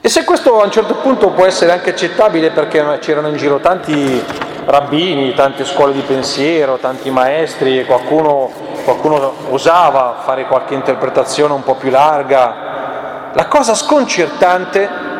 E 0.00 0.08
se 0.08 0.24
questo 0.24 0.60
a 0.60 0.64
un 0.64 0.70
certo 0.70 0.96
punto 0.96 1.30
può 1.30 1.46
essere 1.46 1.72
anche 1.72 1.90
accettabile 1.90 2.50
perché 2.50 2.98
c'erano 3.00 3.28
in 3.28 3.36
giro 3.36 3.58
tanti 3.58 4.22
rabbini, 4.66 5.32
tante 5.34 5.64
scuole 5.64 5.92
di 5.92 6.02
pensiero, 6.02 6.76
tanti 6.76 7.10
maestri 7.10 7.78
e 7.78 7.86
qualcuno, 7.86 8.50
qualcuno 8.84 9.32
osava 9.50 10.16
fare 10.22 10.46
qualche 10.46 10.74
interpretazione 10.74 11.54
un 11.54 11.62
po' 11.62 11.74
più 11.74 11.90
larga, 11.90 13.30
la 13.32 13.46
cosa 13.46 13.74
sconcertante 13.74 15.13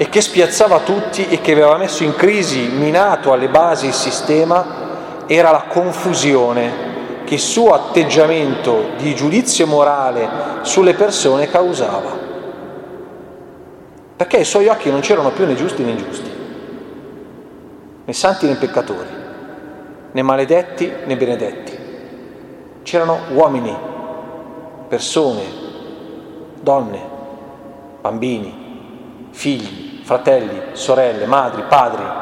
e 0.00 0.08
che 0.08 0.22
spiazzava 0.22 0.78
tutti 0.78 1.28
e 1.28 1.42
che 1.42 1.52
aveva 1.52 1.76
messo 1.76 2.04
in 2.04 2.16
crisi, 2.16 2.68
minato 2.68 3.34
alle 3.34 3.50
basi 3.50 3.84
il 3.84 3.92
sistema, 3.92 5.26
era 5.26 5.50
la 5.50 5.64
confusione 5.68 7.22
che 7.24 7.34
il 7.34 7.40
suo 7.40 7.74
atteggiamento 7.74 8.92
di 8.96 9.14
giudizio 9.14 9.66
morale 9.66 10.26
sulle 10.62 10.94
persone 10.94 11.50
causava. 11.50 12.18
Perché 14.16 14.38
ai 14.38 14.44
suoi 14.46 14.68
occhi 14.68 14.90
non 14.90 15.00
c'erano 15.00 15.32
più 15.32 15.44
né 15.44 15.54
giusti 15.54 15.84
né 15.84 15.90
ingiusti, 15.90 16.30
né 18.06 18.12
santi 18.14 18.46
né 18.46 18.54
peccatori, 18.54 19.08
né 20.12 20.22
maledetti 20.22 20.90
né 21.04 21.14
benedetti. 21.14 21.78
C'erano 22.84 23.18
uomini, 23.34 23.76
persone, 24.88 25.42
donne, 26.58 27.00
bambini, 28.00 28.60
figli, 29.30 29.88
fratelli, 30.10 30.60
sorelle, 30.72 31.24
madri, 31.24 31.62
padri, 31.68 32.18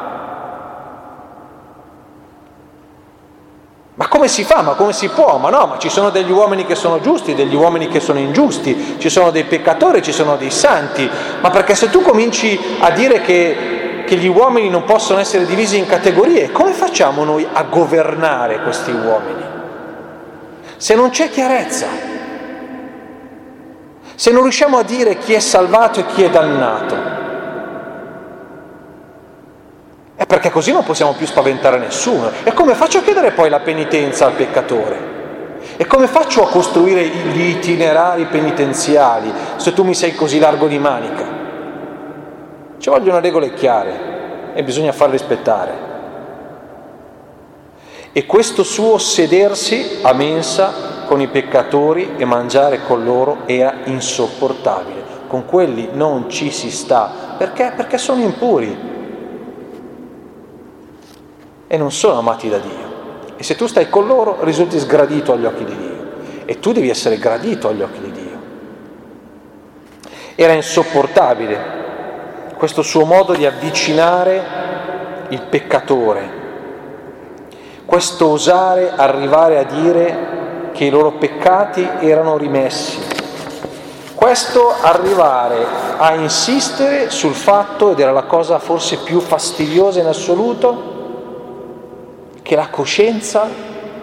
Ma 3.95 4.07
come 4.07 4.29
si 4.29 4.45
fa? 4.45 4.61
Ma 4.61 4.75
come 4.75 4.93
si 4.93 5.09
può? 5.09 5.35
Ma 5.39 5.49
no, 5.49 5.65
ma 5.65 5.77
ci 5.77 5.89
sono 5.89 6.09
degli 6.09 6.31
uomini 6.31 6.65
che 6.65 6.73
sono 6.73 7.01
giusti, 7.01 7.35
degli 7.35 7.53
uomini 7.53 7.89
che 7.89 7.99
sono 7.99 8.17
ingiusti, 8.17 8.95
ci 8.97 9.09
sono 9.09 9.29
dei 9.29 9.43
peccatori, 9.43 10.01
ci 10.01 10.13
sono 10.13 10.37
dei 10.37 10.51
santi. 10.51 11.09
Ma 11.41 11.49
perché 11.49 11.75
se 11.75 11.89
tu 11.89 12.01
cominci 12.01 12.57
a 12.79 12.91
dire 12.91 13.19
che, 13.19 14.03
che 14.05 14.15
gli 14.15 14.29
uomini 14.29 14.69
non 14.69 14.85
possono 14.85 15.19
essere 15.19 15.45
divisi 15.45 15.77
in 15.77 15.85
categorie, 15.85 16.49
come 16.53 16.71
facciamo 16.71 17.25
noi 17.25 17.45
a 17.51 17.63
governare 17.63 18.61
questi 18.61 18.91
uomini? 18.91 19.43
Se 20.77 20.95
non 20.95 21.09
c'è 21.09 21.29
chiarezza, 21.29 21.87
se 24.15 24.31
non 24.31 24.43
riusciamo 24.43 24.77
a 24.77 24.83
dire 24.83 25.17
chi 25.17 25.33
è 25.33 25.39
salvato 25.39 25.99
e 25.99 26.05
chi 26.05 26.23
è 26.23 26.29
dannato, 26.29 27.18
è 30.19 30.25
perché 30.25 30.49
così 30.49 30.73
non 30.73 30.83
possiamo 30.83 31.13
più 31.13 31.25
spaventare 31.25 31.77
nessuno. 31.77 32.29
E 32.43 32.51
come 32.51 32.75
faccio 32.75 32.97
a 32.97 33.01
chiedere 33.01 33.31
poi 33.31 33.47
la 33.47 33.61
penitenza 33.61 34.25
al 34.25 34.33
peccatore? 34.33 35.17
E 35.77 35.85
come 35.85 36.07
faccio 36.07 36.43
a 36.43 36.49
costruire 36.49 37.07
gli 37.07 37.43
itinerari 37.43 38.25
penitenziali 38.25 39.31
se 39.55 39.71
tu 39.71 39.85
mi 39.85 39.93
sei 39.93 40.13
così 40.15 40.37
largo 40.37 40.67
di 40.67 40.77
manica? 40.77 41.25
Ci 42.79 42.89
vogliono 42.89 43.21
regole 43.21 43.53
chiare 43.53 44.51
e 44.55 44.61
bisogna 44.65 44.91
farle 44.91 45.13
rispettare. 45.13 45.73
E 48.11 48.25
questo 48.25 48.63
suo 48.63 48.97
sedersi 48.97 49.99
a 50.01 50.11
mensa 50.11 51.05
con 51.05 51.21
i 51.21 51.29
peccatori 51.29 52.15
e 52.17 52.25
mangiare 52.25 52.83
con 52.83 53.05
loro 53.05 53.43
era 53.45 53.73
insopportabile. 53.85 55.01
Con 55.27 55.45
quelli 55.45 55.87
non 55.93 56.29
ci 56.29 56.51
si 56.51 56.69
sta. 56.69 57.09
Perché? 57.37 57.71
Perché 57.73 57.97
sono 57.97 58.21
impuri 58.21 58.88
e 61.71 61.77
non 61.77 61.91
sono 61.91 62.17
amati 62.17 62.49
da 62.49 62.57
Dio. 62.57 62.87
E 63.37 63.43
se 63.43 63.55
tu 63.55 63.67
stai 63.67 63.89
con 63.89 64.07
loro 64.07 64.39
risulti 64.41 64.79
sgradito 64.79 65.33
agli 65.33 65.45
occhi 65.45 65.63
di 65.63 65.77
Dio. 65.77 66.07
E 66.45 66.59
tu 66.59 66.71
devi 66.71 66.89
essere 66.89 67.19
gradito 67.19 67.67
agli 67.67 67.83
occhi 67.83 68.01
di 68.01 68.11
Dio. 68.11 68.39
Era 70.33 70.53
insopportabile 70.53 71.77
questo 72.57 72.81
suo 72.81 73.05
modo 73.05 73.33
di 73.33 73.45
avvicinare 73.45 74.43
il 75.29 75.41
peccatore, 75.43 76.37
questo 77.85 78.29
osare 78.29 78.91
arrivare 78.95 79.59
a 79.59 79.63
dire 79.63 80.71
che 80.73 80.85
i 80.85 80.89
loro 80.89 81.11
peccati 81.11 81.87
erano 81.99 82.35
rimessi, 82.35 82.99
questo 84.15 84.73
arrivare 84.81 85.65
a 85.97 86.15
insistere 86.15 87.11
sul 87.11 87.35
fatto, 87.35 87.91
ed 87.91 87.99
era 87.99 88.11
la 88.11 88.23
cosa 88.23 88.57
forse 88.57 88.97
più 88.97 89.19
fastidiosa 89.19 89.99
in 89.99 90.07
assoluto, 90.07 90.98
che 92.49 92.55
la 92.55 92.69
coscienza 92.69 93.47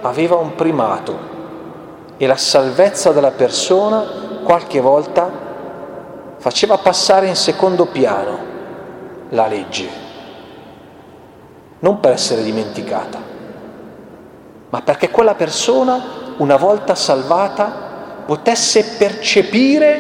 aveva 0.03 0.37
un 0.37 0.55
primato 0.55 1.19
e 2.17 2.29
la 2.29 2.37
salvezza 2.37 3.11
della 3.11 3.33
persona 3.33 4.05
qualche 4.45 4.79
volta 4.79 5.29
faceva 6.39 6.79
passare 6.79 7.27
in 7.27 7.35
secondo 7.35 7.87
piano 7.87 8.39
la 9.31 9.49
legge, 9.49 9.89
non 11.81 11.99
per 11.99 12.13
essere 12.13 12.45
dimenticata, 12.45 13.21
ma 14.71 14.81
perché 14.81 15.11
quella 15.11 15.35
persona, 15.35 16.01
una 16.37 16.57
volta 16.57 16.95
salvata, 16.95 18.23
potesse 18.27 18.95
percepire, 18.97 19.99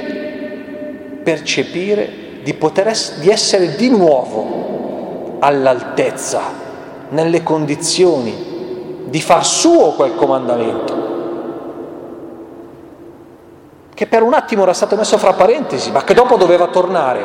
percepire 1.24 2.42
di, 2.44 2.54
poter 2.54 2.86
ess- 2.86 3.18
di 3.18 3.28
essere 3.28 3.74
di 3.74 3.90
nuovo 3.90 5.38
all'altezza 5.40 6.65
nelle 7.10 7.42
condizioni 7.42 8.54
di 9.04 9.20
far 9.20 9.44
suo 9.44 9.92
quel 9.92 10.14
comandamento, 10.14 11.04
che 13.94 14.06
per 14.06 14.22
un 14.22 14.34
attimo 14.34 14.62
era 14.62 14.72
stato 14.72 14.96
messo 14.96 15.16
fra 15.16 15.32
parentesi, 15.32 15.90
ma 15.90 16.04
che 16.04 16.14
dopo 16.14 16.36
doveva 16.36 16.66
tornare 16.66 17.24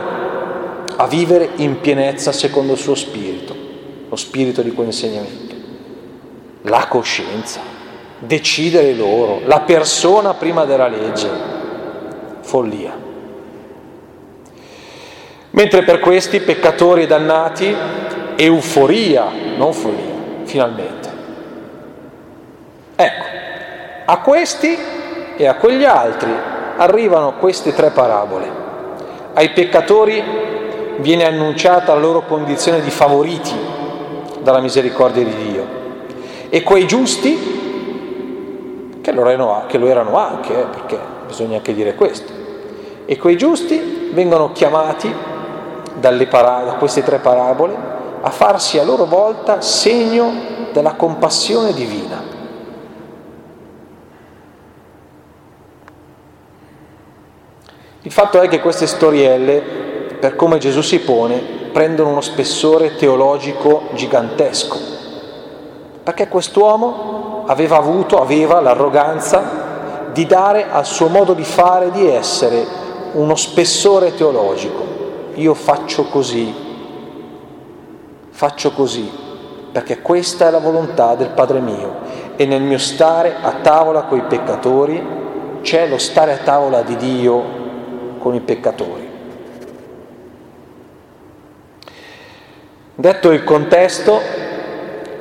a 0.95 1.07
vivere 1.07 1.49
in 1.55 1.79
pienezza 1.81 2.31
secondo 2.31 2.73
il 2.73 2.79
suo 2.79 2.95
spirito, 2.95 3.55
lo 4.07 4.15
spirito 4.15 4.61
di 4.61 4.71
quell'insegnamento. 4.71 5.55
La 6.63 6.85
coscienza, 6.87 7.59
decidere 8.19 8.93
loro, 8.93 9.41
la 9.45 9.61
persona 9.61 10.33
prima 10.35 10.63
della 10.65 10.87
legge. 10.87 11.29
follia. 12.41 12.93
Mentre 15.51 15.83
per 15.83 15.99
questi 15.99 16.39
peccatori 16.39 17.05
dannati, 17.07 17.75
euforia, 18.43 19.27
non 19.55 19.71
follia, 19.71 20.15
finalmente. 20.45 21.09
Ecco, 22.95 23.25
a 24.05 24.17
questi 24.19 24.77
e 25.37 25.45
a 25.45 25.55
quegli 25.55 25.85
altri 25.85 26.31
arrivano 26.77 27.33
queste 27.33 27.73
tre 27.75 27.91
parabole. 27.91 28.59
Ai 29.33 29.51
peccatori 29.51 30.23
viene 30.97 31.25
annunciata 31.25 31.93
la 31.93 31.99
loro 31.99 32.23
condizione 32.25 32.81
di 32.81 32.89
favoriti 32.89 33.53
dalla 34.39 34.59
misericordia 34.59 35.23
di 35.23 35.35
Dio 35.35 35.65
e 36.49 36.63
quei 36.63 36.87
giusti, 36.87 37.37
che 39.01 39.11
lo 39.11 39.29
erano, 39.29 39.65
che 39.67 39.77
lo 39.77 39.87
erano 39.87 40.17
anche, 40.17 40.59
eh, 40.59 40.65
perché 40.65 40.97
bisogna 41.27 41.57
anche 41.57 41.75
dire 41.75 41.93
questo, 41.93 42.31
e 43.05 43.17
quei 43.17 43.37
giusti 43.37 44.09
vengono 44.13 44.51
chiamati 44.51 45.13
para- 46.29 46.63
da 46.65 46.73
queste 46.79 47.03
tre 47.03 47.19
parabole 47.19 47.99
a 48.21 48.29
farsi 48.29 48.77
a 48.77 48.83
loro 48.83 49.05
volta 49.05 49.61
segno 49.61 50.31
della 50.71 50.93
compassione 50.93 51.73
divina. 51.73 52.39
Il 58.03 58.11
fatto 58.11 58.41
è 58.41 58.47
che 58.47 58.61
queste 58.61 58.87
storielle, 58.87 59.59
per 60.19 60.35
come 60.35 60.57
Gesù 60.57 60.81
si 60.81 60.99
pone, 60.99 61.37
prendono 61.71 62.09
uno 62.09 62.21
spessore 62.21 62.95
teologico 62.95 63.89
gigantesco, 63.93 64.77
perché 66.03 66.27
quest'uomo 66.27 67.43
aveva 67.47 67.77
avuto, 67.77 68.19
aveva 68.19 68.59
l'arroganza 68.59 70.09
di 70.11 70.25
dare 70.25 70.69
al 70.69 70.85
suo 70.85 71.07
modo 71.07 71.33
di 71.33 71.43
fare, 71.43 71.91
di 71.91 72.07
essere, 72.07 72.65
uno 73.13 73.35
spessore 73.35 74.15
teologico. 74.15 74.89
Io 75.35 75.53
faccio 75.53 76.05
così, 76.05 76.70
faccio 78.41 78.71
così, 78.71 79.07
perché 79.71 80.01
questa 80.01 80.47
è 80.47 80.49
la 80.49 80.57
volontà 80.57 81.13
del 81.13 81.29
Padre 81.29 81.59
mio 81.59 81.93
e 82.35 82.47
nel 82.47 82.63
mio 82.63 82.79
stare 82.79 83.35
a 83.39 83.51
tavola 83.61 84.01
con 84.05 84.17
i 84.17 84.23
peccatori 84.23 85.59
c'è 85.61 85.87
lo 85.87 85.99
stare 85.99 86.31
a 86.33 86.37
tavola 86.37 86.81
di 86.81 86.95
Dio 86.95 87.43
con 88.17 88.33
i 88.33 88.39
peccatori. 88.39 89.09
Detto 92.95 93.29
il 93.29 93.43
contesto, 93.43 94.19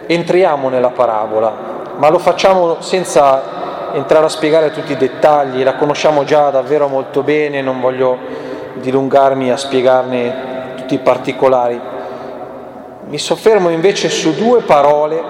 entriamo 0.07 0.71
nella 0.71 0.89
parabola, 0.89 1.93
ma 1.99 2.09
lo 2.09 2.19
facciamo 2.19 2.81
senza 2.81 3.93
entrare 3.93 4.25
a 4.25 4.31
spiegare 4.31 4.71
tutti 4.71 4.93
i 4.93 4.97
dettagli, 4.97 5.63
la 5.63 5.75
conosciamo 5.75 6.25
già 6.25 6.49
davvero 6.49 6.89
molto 6.89 7.23
bene, 7.23 7.61
non 7.61 7.83
voglio 7.83 8.17
dilungarmi 8.77 9.51
a 9.51 9.59
spiegarne 9.59 10.75
tutti 10.77 10.95
i 10.95 11.01
particolari. 11.01 11.99
Mi 13.11 13.19
soffermo 13.19 13.69
invece 13.69 14.09
su 14.09 14.35
due 14.35 14.63
parole 14.63 15.23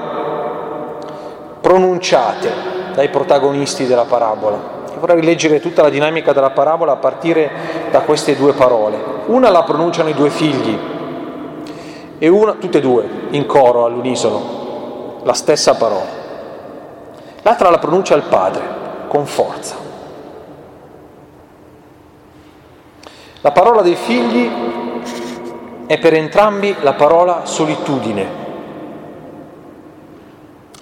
pronunciate 1.61 2.53
dai 2.95 3.09
protagonisti 3.09 3.87
della 3.87 4.05
parabola 4.05 4.79
vorrei 5.01 5.23
leggere 5.23 5.61
tutta 5.61 5.83
la 5.83 5.89
dinamica 5.89 6.33
della 6.33 6.51
parabola 6.51 6.93
a 6.93 6.97
partire 6.97 7.51
da 7.91 8.01
queste 8.01 8.37
due 8.37 8.53
parole. 8.53 8.99
Una 9.27 9.49
la 9.49 9.63
pronunciano 9.65 10.11
i 10.11 10.15
due 10.15 10.31
figli 10.31 10.79
e 12.19 12.29
una, 12.29 12.53
tutte 12.53 12.79
e 12.79 12.81
due, 12.81 13.09
in 13.31 13.47
coro, 13.47 13.87
all'unisono, 13.87 15.21
la 15.23 15.33
stessa 15.33 15.75
parola. 15.75 16.19
L'altra 17.43 17.71
la 17.71 17.79
pronuncia 17.79 18.15
il 18.15 18.25
padre, 18.29 18.63
con 19.09 19.25
forza. 19.25 19.89
La 23.41 23.53
parola 23.53 23.81
dei 23.81 23.95
figli 23.95 24.51
è 25.91 25.99
per 25.99 26.15
entrambi 26.15 26.77
la 26.83 26.93
parola 26.93 27.41
solitudine. 27.47 28.29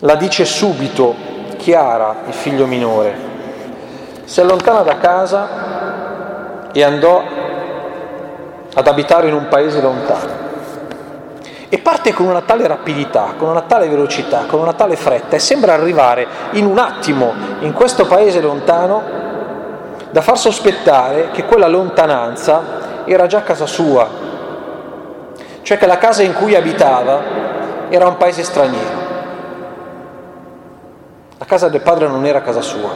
La 0.01 0.17
dice 0.17 0.45
subito 0.45 1.15
Chiara, 1.57 2.15
il 2.27 2.35
figlio 2.35 2.67
minore, 2.67 3.17
si 4.25 4.43
allontana 4.43 4.83
da 4.83 4.99
casa 4.99 6.69
e 6.73 6.85
andò 6.85 7.23
ad 8.75 8.87
abitare 8.87 9.29
in 9.29 9.33
un 9.33 9.49
paese 9.49 9.81
lontano. 9.81 10.33
E 11.71 11.79
parte 11.79 12.13
con 12.13 12.27
una 12.27 12.43
tale 12.43 12.67
rapidità, 12.67 13.33
con 13.39 13.49
una 13.49 13.63
tale 13.63 13.89
velocità, 13.89 14.45
con 14.47 14.61
una 14.61 14.75
tale 14.75 14.97
fretta 14.97 15.37
e 15.37 15.39
sembra 15.39 15.73
arrivare 15.73 16.27
in 16.51 16.67
un 16.67 16.77
attimo 16.77 17.33
in 17.61 17.73
questo 17.73 18.05
paese 18.05 18.43
lontano 18.43 19.03
da 20.11 20.21
far 20.21 20.37
sospettare 20.37 21.31
che 21.31 21.47
quella 21.47 21.67
lontananza 21.67 23.07
era 23.07 23.27
già 23.27 23.41
casa 23.43 23.65
sua, 23.65 24.27
cioè 25.69 25.77
che 25.77 25.85
la 25.85 25.99
casa 25.99 26.23
in 26.23 26.33
cui 26.33 26.55
abitava 26.55 27.91
era 27.91 28.09
un 28.09 28.17
paese 28.17 28.43
straniero. 28.43 29.07
La 31.37 31.45
casa 31.45 31.69
del 31.69 31.83
padre 31.83 32.09
non 32.09 32.25
era 32.25 32.41
casa 32.41 32.63
sua, 32.63 32.91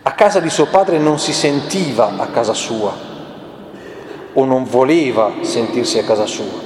a 0.00 0.12
casa 0.12 0.40
di 0.40 0.48
suo 0.48 0.64
padre 0.68 0.96
non 0.96 1.18
si 1.18 1.34
sentiva 1.34 2.12
a 2.16 2.28
casa 2.28 2.54
sua 2.54 2.90
o 4.32 4.44
non 4.46 4.64
voleva 4.64 5.30
sentirsi 5.42 5.98
a 5.98 6.04
casa 6.04 6.24
sua. 6.24 6.58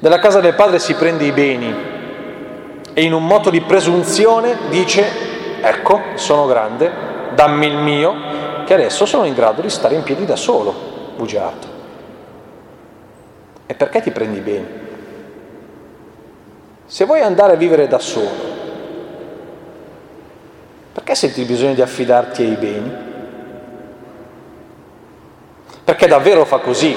Dalla 0.00 0.18
casa 0.18 0.40
del 0.40 0.54
padre 0.54 0.80
si 0.80 0.94
prende 0.94 1.26
i 1.26 1.30
beni 1.30 1.74
e 2.92 3.02
in 3.04 3.12
un 3.12 3.24
moto 3.24 3.50
di 3.50 3.60
presunzione 3.60 4.56
dice, 4.68 5.60
ecco, 5.60 6.00
sono 6.16 6.46
grande, 6.46 6.90
dammi 7.36 7.66
il 7.66 7.76
mio, 7.76 8.14
che 8.64 8.74
adesso 8.74 9.06
sono 9.06 9.26
in 9.26 9.34
grado 9.34 9.60
di 9.60 9.70
stare 9.70 9.94
in 9.94 10.02
piedi 10.02 10.26
da 10.26 10.34
solo, 10.34 10.93
bugiardo. 11.16 11.66
E 13.66 13.74
perché 13.74 14.02
ti 14.02 14.10
prendi 14.10 14.38
i 14.38 14.40
beni? 14.40 14.66
Se 16.86 17.04
vuoi 17.04 17.20
andare 17.20 17.54
a 17.54 17.56
vivere 17.56 17.88
da 17.88 17.98
solo, 17.98 18.52
perché 20.92 21.14
senti 21.14 21.40
il 21.40 21.46
bisogno 21.46 21.74
di 21.74 21.82
affidarti 21.82 22.42
ai 22.42 22.56
beni? 22.56 22.92
Perché 25.84 26.06
davvero 26.06 26.44
fa 26.44 26.58
così. 26.58 26.96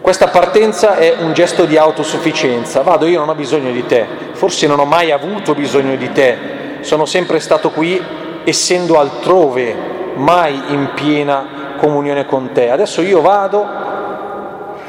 Questa 0.00 0.28
partenza 0.28 0.96
è 0.96 1.16
un 1.18 1.32
gesto 1.32 1.64
di 1.64 1.76
autosufficienza. 1.76 2.82
Vado, 2.82 3.06
io 3.06 3.18
non 3.18 3.28
ho 3.28 3.34
bisogno 3.34 3.70
di 3.70 3.86
te, 3.86 4.06
forse 4.32 4.66
non 4.66 4.78
ho 4.78 4.84
mai 4.84 5.10
avuto 5.10 5.54
bisogno 5.54 5.96
di 5.96 6.12
te, 6.12 6.36
sono 6.80 7.06
sempre 7.06 7.40
stato 7.40 7.70
qui 7.70 8.02
essendo 8.44 8.98
altrove, 8.98 9.74
mai 10.14 10.62
in 10.68 10.90
piena 10.94 11.63
comunione 11.76 12.26
con 12.26 12.52
te. 12.52 12.70
Adesso 12.70 13.02
io 13.02 13.20
vado 13.20 13.66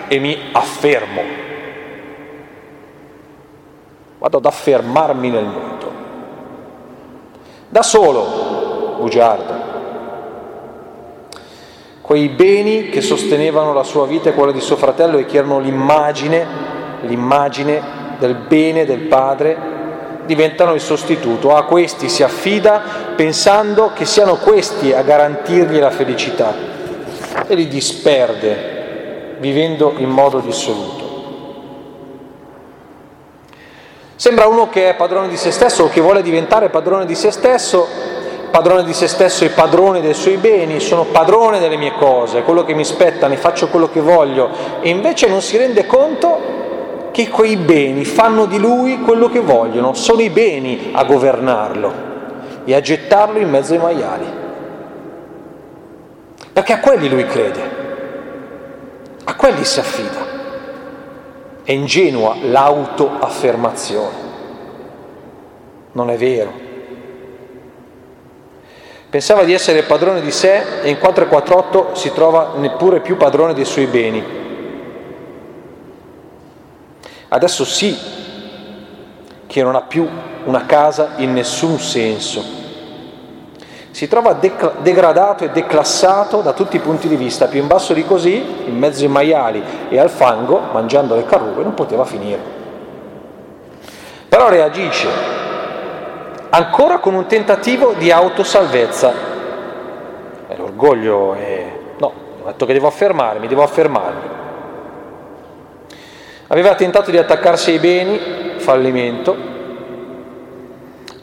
e 0.08 0.20
mi 0.20 0.38
affermo. 0.52 1.22
Vado 4.20 4.38
ad 4.38 4.46
affermarmi 4.46 5.30
nel 5.30 5.46
mondo 5.46 5.76
da 7.76 7.84
solo, 7.84 8.96
bugiardo. 9.00 9.54
Quei 12.00 12.30
beni 12.30 12.88
che 12.88 13.02
sostenevano 13.02 13.74
la 13.74 13.84
sua 13.84 14.06
vita 14.06 14.30
e 14.30 14.34
quella 14.34 14.54
di 14.54 14.62
suo 14.62 14.78
fratello 14.78 15.18
e 15.18 15.26
che 15.26 15.40
erano 15.40 15.60
l'immagine, 15.60 16.48
l'immagine 17.02 17.82
del 18.18 18.36
bene 18.36 18.86
del 18.86 19.00
padre, 19.00 19.58
diventano 20.26 20.74
il 20.74 20.80
sostituto. 20.80 21.54
A 21.54 21.66
questi 21.66 22.08
si 22.08 22.24
affida 22.24 22.82
pensando 23.14 23.92
che 23.94 24.06
siano 24.06 24.36
questi 24.36 24.94
a 24.94 25.02
garantirgli 25.02 25.78
la 25.78 25.92
felicità 25.92 26.75
e 27.48 27.56
li 27.56 27.68
disperde 27.68 29.36
vivendo 29.40 29.94
in 29.98 30.10
modo 30.10 30.40
dissoluto. 30.40 31.04
Sembra 34.16 34.48
uno 34.48 34.70
che 34.70 34.90
è 34.90 34.96
padrone 34.96 35.28
di 35.28 35.36
se 35.36 35.52
stesso 35.52 35.84
o 35.84 35.90
che 35.90 36.00
vuole 36.00 36.22
diventare 36.22 36.70
padrone 36.70 37.06
di 37.06 37.16
se 37.16 37.32
stesso, 37.32 37.86
padrone 38.50 38.86
di 38.86 38.94
se 38.94 39.08
stesso 39.08 39.44
e 39.44 39.50
padrone 39.50 40.00
dei 40.00 40.14
suoi 40.14 40.38
beni, 40.38 40.80
sono 40.80 41.04
padrone 41.04 41.60
delle 41.60 41.76
mie 41.76 41.94
cose, 41.94 42.44
quello 42.44 42.64
che 42.64 42.74
mi 42.74 42.86
spetta, 42.86 43.28
ne 43.28 43.36
faccio 43.36 43.68
quello 43.68 43.90
che 43.90 44.00
voglio 44.00 44.50
e 44.80 44.90
invece 44.90 45.28
non 45.28 45.42
si 45.42 45.58
rende 45.58 45.86
conto 45.86 47.10
che 47.12 47.28
quei 47.28 47.58
beni 47.58 48.06
fanno 48.06 48.46
di 48.46 48.58
lui 48.58 49.02
quello 49.02 49.30
che 49.30 49.42
vogliono, 49.42 49.94
sono 49.94 50.22
i 50.22 50.30
beni 50.30 50.92
a 50.94 51.04
governarlo 51.04 51.94
e 52.64 52.74
a 52.74 52.80
gettarlo 52.80 53.38
in 53.40 53.50
mezzo 53.50 53.74
ai 53.74 53.80
maiali. 53.80 54.44
Perché 56.56 56.72
a 56.72 56.80
quelli 56.80 57.10
lui 57.10 57.26
crede, 57.26 57.60
a 59.26 59.36
quelli 59.36 59.66
si 59.66 59.78
affida. 59.78 60.26
È 61.66 61.74
ingenua 61.74 62.38
l'autoaffermazione. 62.42 64.16
Non 65.92 66.10
è 66.10 66.16
vero. 66.16 66.54
Pensava 69.10 69.44
di 69.44 69.52
essere 69.52 69.84
padrone 69.84 70.22
di 70.22 70.32
sé 70.32 70.82
e 70.82 70.88
in 70.90 70.98
448 70.98 71.94
si 71.94 72.14
trova 72.14 72.54
neppure 72.56 73.02
più 73.02 73.18
padrone 73.18 73.54
dei 73.54 73.66
suoi 73.66 73.88
beni. 73.88 74.24
Adesso 77.28 77.66
sì 77.66 77.98
che 79.46 79.62
non 79.62 79.76
ha 79.76 79.82
più 79.82 80.08
una 80.46 80.66
casa 80.66 81.16
in 81.18 81.34
nessun 81.34 81.78
senso, 81.80 82.64
si 83.96 84.10
trova 84.10 84.34
dec- 84.34 84.80
degradato 84.82 85.46
e 85.46 85.52
declassato 85.52 86.42
da 86.42 86.52
tutti 86.52 86.76
i 86.76 86.80
punti 86.80 87.08
di 87.08 87.16
vista, 87.16 87.48
più 87.48 87.62
in 87.62 87.68
basso 87.68 87.94
di 87.94 88.04
così, 88.04 88.66
in 88.66 88.78
mezzo 88.78 89.06
ai 89.06 89.10
maiali 89.10 89.64
e 89.88 89.98
al 89.98 90.10
fango, 90.10 90.60
mangiando 90.74 91.16
le 91.16 91.24
carrube, 91.24 91.64
non 91.64 91.74
poteva 91.76 92.04
finire. 92.04 92.42
Però 94.28 94.50
reagisce, 94.50 95.08
ancora 96.50 96.98
con 96.98 97.14
un 97.14 97.26
tentativo 97.26 97.94
di 97.94 98.12
autosalvezza. 98.12 99.14
E 100.50 100.58
l'orgoglio 100.58 101.34
è... 101.36 101.66
no, 101.98 102.12
ho 102.42 102.48
detto 102.48 102.66
che 102.66 102.74
devo 102.74 102.88
affermarmi, 102.88 103.48
devo 103.48 103.64
affermarmi. 103.64 104.30
Aveva 106.48 106.76
tentato 106.76 107.12
di 107.12 107.18
attaccarsi 107.18 107.72
ai 107.72 107.80
beni, 107.80 108.20
fallimento, 108.58 109.55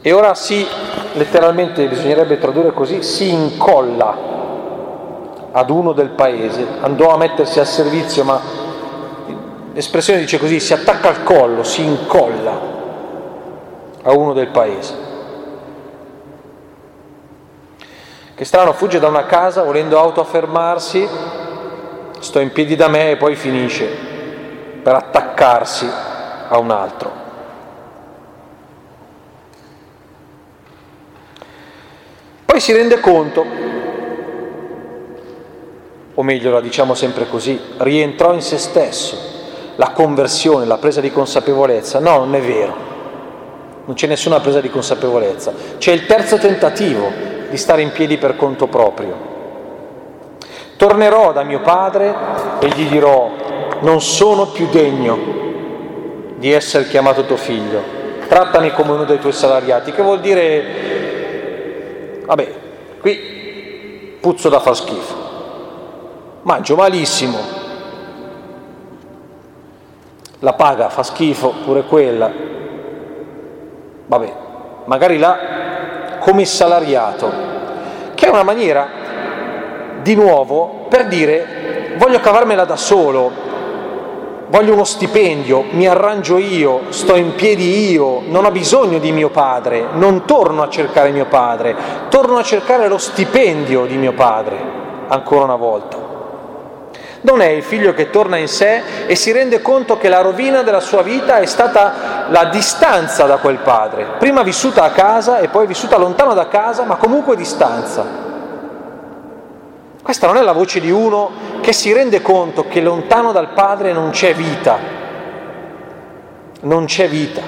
e 0.05 0.11
ora 0.11 0.35
si, 0.35 0.67
letteralmente 1.13 1.87
bisognerebbe 1.87 2.37
tradurre 2.37 2.73
così, 2.73 3.01
si 3.03 3.31
incolla 3.31 4.31
ad 5.49 5.69
uno 5.69 5.93
del 5.93 6.09
paese, 6.09 6.67
andò 6.81 7.13
a 7.13 7.17
mettersi 7.17 7.61
al 7.61 7.65
servizio, 7.65 8.25
ma 8.25 8.41
l'espressione 9.71 10.19
dice 10.19 10.39
così, 10.39 10.59
si 10.59 10.73
attacca 10.73 11.07
al 11.07 11.23
collo, 11.23 11.63
si 11.63 11.85
incolla 11.85 12.59
a 14.03 14.11
uno 14.11 14.33
del 14.33 14.49
paese. 14.49 14.93
Che 18.35 18.43
strano, 18.43 18.73
fugge 18.73 18.99
da 18.99 19.07
una 19.07 19.25
casa 19.25 19.63
volendo 19.63 19.97
autoaffermarsi, 19.97 21.07
sto 22.19 22.39
in 22.39 22.51
piedi 22.51 22.75
da 22.75 22.89
me 22.89 23.11
e 23.11 23.15
poi 23.15 23.37
finisce 23.37 23.85
per 24.83 24.95
attaccarsi 24.95 25.89
a 26.49 26.57
un 26.57 26.71
altro. 26.71 27.22
Poi 32.53 32.61
si 32.61 32.71
rende 32.71 32.99
conto, 32.99 33.43
o 36.13 36.21
meglio 36.21 36.51
la 36.51 36.61
diciamo 36.61 36.93
sempre 36.93 37.27
così, 37.27 37.59
rientrò 37.77 38.31
in 38.31 38.43
se 38.43 38.59
stesso, 38.59 39.17
la 39.77 39.89
conversione, 39.89 40.65
la 40.65 40.77
presa 40.77 41.01
di 41.01 41.11
consapevolezza. 41.11 41.97
No, 41.97 42.19
non 42.19 42.35
è 42.35 42.41
vero, 42.41 42.75
non 43.85 43.95
c'è 43.95 44.05
nessuna 44.05 44.39
presa 44.39 44.61
di 44.61 44.69
consapevolezza, 44.69 45.51
c'è 45.79 45.93
il 45.93 46.05
terzo 46.05 46.37
tentativo 46.37 47.11
di 47.49 47.57
stare 47.57 47.81
in 47.81 47.91
piedi 47.91 48.17
per 48.17 48.35
conto 48.35 48.67
proprio. 48.67 49.17
Tornerò 50.77 51.33
da 51.33 51.41
mio 51.41 51.61
padre 51.61 52.13
e 52.59 52.67
gli 52.67 52.87
dirò, 52.87 53.31
non 53.79 53.99
sono 53.99 54.45
più 54.45 54.67
degno 54.69 55.17
di 56.35 56.51
essere 56.51 56.85
chiamato 56.85 57.25
tuo 57.25 57.35
figlio, 57.35 57.81
trattami 58.27 58.71
come 58.73 58.91
uno 58.91 59.05
dei 59.05 59.17
tuoi 59.17 59.33
salariati, 59.33 59.91
che 59.91 60.03
vuol 60.03 60.19
dire 60.19 61.02
Vabbè, 62.25 62.53
qui 62.99 64.17
puzzo 64.19 64.49
da 64.49 64.59
far 64.59 64.75
schifo, 64.75 65.15
mangio 66.43 66.75
malissimo, 66.75 67.37
la 70.39 70.53
paga 70.53 70.89
fa 70.89 71.03
schifo 71.03 71.53
pure 71.63 71.83
quella, 71.83 72.31
vabbè, 74.05 74.33
magari 74.85 75.17
là 75.17 76.17
come 76.19 76.45
salariato, 76.45 77.31
che 78.15 78.25
è 78.25 78.29
una 78.29 78.43
maniera 78.43 78.87
di 80.01 80.15
nuovo 80.15 80.85
per 80.87 81.07
dire 81.07 81.95
voglio 81.97 82.19
cavarmela 82.19 82.65
da 82.65 82.75
solo, 82.75 83.31
voglio 84.53 84.73
uno 84.73 84.83
stipendio, 84.83 85.65
mi 85.71 85.87
arrangio 85.87 86.37
io, 86.37 86.81
sto 86.89 87.15
in 87.15 87.33
piedi 87.33 87.89
io, 87.89 88.21
non 88.27 88.45
ho 88.45 88.51
bisogno 88.51 88.99
di 88.99 89.11
mio 89.11 89.29
padre, 89.29 89.87
non 89.93 90.25
torno 90.25 90.61
a 90.61 90.69
cercare 90.69 91.09
mio 91.09 91.25
padre, 91.25 91.75
torno 92.09 92.37
a 92.37 92.43
cercare 92.43 92.87
lo 92.87 92.99
stipendio 92.99 93.85
di 93.85 93.97
mio 93.97 94.13
padre, 94.13 94.55
ancora 95.07 95.45
una 95.45 95.55
volta. 95.55 95.97
Non 97.21 97.41
è 97.41 97.47
il 97.47 97.63
figlio 97.63 97.95
che 97.95 98.11
torna 98.11 98.37
in 98.37 98.47
sé 98.47 99.07
e 99.07 99.15
si 99.15 99.31
rende 99.31 99.59
conto 99.59 99.97
che 99.97 100.07
la 100.07 100.21
rovina 100.21 100.61
della 100.61 100.81
sua 100.81 101.01
vita 101.01 101.39
è 101.39 101.47
stata 101.47 102.27
la 102.29 102.45
distanza 102.45 103.25
da 103.25 103.37
quel 103.37 103.57
padre, 103.57 104.05
prima 104.19 104.43
vissuta 104.43 104.83
a 104.83 104.91
casa 104.91 105.39
e 105.39 105.47
poi 105.47 105.65
vissuta 105.65 105.97
lontano 105.97 106.35
da 106.35 106.47
casa, 106.47 106.83
ma 106.83 106.97
comunque 106.97 107.35
distanza. 107.35 108.05
Questa 110.03 110.27
non 110.27 110.37
è 110.37 110.41
la 110.41 110.51
voce 110.51 110.79
di 110.79 110.91
uno 110.91 111.31
che 111.63 111.71
si 111.71 111.93
rende 111.93 112.21
conto 112.21 112.67
che 112.67 112.81
lontano 112.81 113.31
dal 113.31 113.53
Padre 113.53 113.93
non 113.93 114.09
c'è 114.09 114.35
vita, 114.35 114.77
non 116.59 116.83
c'è 116.83 117.07
vita, 117.07 117.41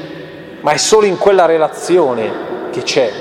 ma 0.62 0.72
è 0.72 0.78
solo 0.78 1.06
in 1.06 1.18
quella 1.18 1.46
relazione 1.46 2.70
che 2.72 2.82
c'è. 2.82 3.12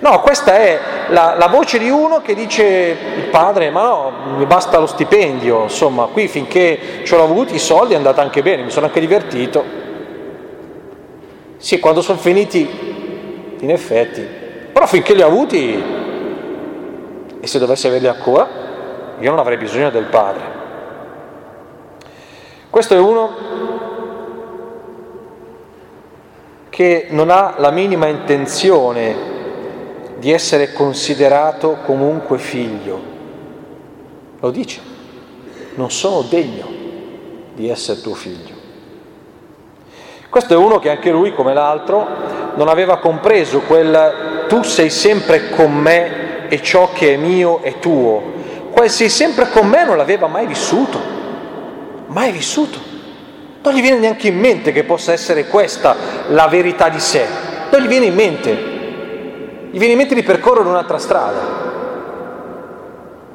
No, 0.00 0.20
questa 0.20 0.56
è 0.56 0.78
la, 1.08 1.36
la, 1.38 1.46
voce 1.46 1.78
di 1.78 1.88
uno 1.88 2.20
che 2.20 2.34
dice 2.34 2.96
il 3.16 3.24
padre, 3.30 3.70
ma 3.70 3.82
no, 3.82 4.12
mi 4.36 4.44
basta 4.44 4.78
lo 4.78 4.86
stipendio, 4.86 5.62
insomma, 5.62 6.06
qui 6.06 6.28
finché 6.28 7.00
ce 7.04 7.16
l'ho 7.16 7.22
avuti 7.22 7.54
i 7.54 7.58
soldi 7.58 7.94
è 7.94 7.96
andata 7.96 8.20
anche 8.20 8.42
bene, 8.42 8.64
mi 8.64 8.70
sono 8.70 8.86
anche 8.86 9.00
divertito. 9.00 9.64
Sì, 11.56 11.78
quando 11.78 12.02
sono 12.02 12.18
finiti, 12.18 12.68
in 13.60 13.70
effetti, 13.70 14.20
però 14.72 14.86
finché 14.86 15.14
li 15.14 15.22
ho 15.22 15.26
avuti 15.26 15.82
e 17.40 17.46
se 17.46 17.58
dovessi 17.58 17.86
averli 17.86 18.08
ancora, 18.08 18.61
io 19.20 19.30
non 19.30 19.38
avrei 19.38 19.56
bisogno 19.56 19.90
del 19.90 20.04
Padre. 20.04 20.60
Questo 22.70 22.94
è 22.94 22.98
uno 22.98 23.36
che 26.70 27.06
non 27.10 27.28
ha 27.28 27.54
la 27.58 27.70
minima 27.70 28.06
intenzione 28.06 29.14
di 30.16 30.32
essere 30.32 30.72
considerato 30.72 31.78
comunque 31.84 32.38
figlio. 32.38 33.00
Lo 34.40 34.50
dice, 34.50 34.80
non 35.74 35.90
sono 35.90 36.22
degno 36.22 36.66
di 37.54 37.68
essere 37.68 38.00
tuo 38.00 38.14
figlio. 38.14 38.54
Questo 40.30 40.54
è 40.54 40.56
uno 40.56 40.78
che 40.78 40.88
anche 40.88 41.10
lui, 41.10 41.34
come 41.34 41.52
l'altro, 41.52 42.06
non 42.54 42.68
aveva 42.68 42.98
compreso 42.98 43.60
quel 43.60 44.46
tu 44.48 44.62
sei 44.62 44.88
sempre 44.90 45.50
con 45.50 45.74
me 45.74 46.48
e 46.48 46.62
ciò 46.62 46.90
che 46.92 47.14
è 47.14 47.16
mio 47.16 47.60
è 47.62 47.78
tuo. 47.78 48.40
Quel 48.72 48.88
sei 48.88 49.10
sempre 49.10 49.50
con 49.50 49.68
me 49.68 49.84
non 49.84 49.98
l'aveva 49.98 50.26
mai 50.28 50.46
vissuto, 50.46 50.98
mai 52.06 52.32
vissuto. 52.32 52.78
Non 53.62 53.74
gli 53.74 53.82
viene 53.82 53.98
neanche 53.98 54.28
in 54.28 54.38
mente 54.38 54.72
che 54.72 54.82
possa 54.82 55.12
essere 55.12 55.46
questa 55.46 55.94
la 56.28 56.48
verità 56.48 56.88
di 56.88 56.98
sé, 56.98 57.24
non 57.70 57.82
gli 57.82 57.86
viene 57.86 58.06
in 58.06 58.14
mente, 58.14 58.52
gli 59.70 59.78
viene 59.78 59.92
in 59.92 59.98
mente 59.98 60.14
di 60.14 60.22
percorrere 60.22 60.68
un'altra 60.68 60.98
strada. 60.98 61.60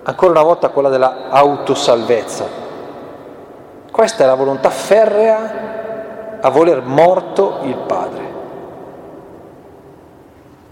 Ancora 0.03 0.31
una 0.31 0.43
volta 0.43 0.69
quella 0.69 0.89
della 0.89 1.29
autosalvezza. 1.29 2.65
Questa 3.91 4.23
è 4.23 4.27
la 4.27 4.35
volontà 4.35 4.71
ferrea 4.71 6.39
a 6.41 6.49
voler 6.49 6.81
morto 6.81 7.59
il 7.63 7.75
Padre. 7.75 8.25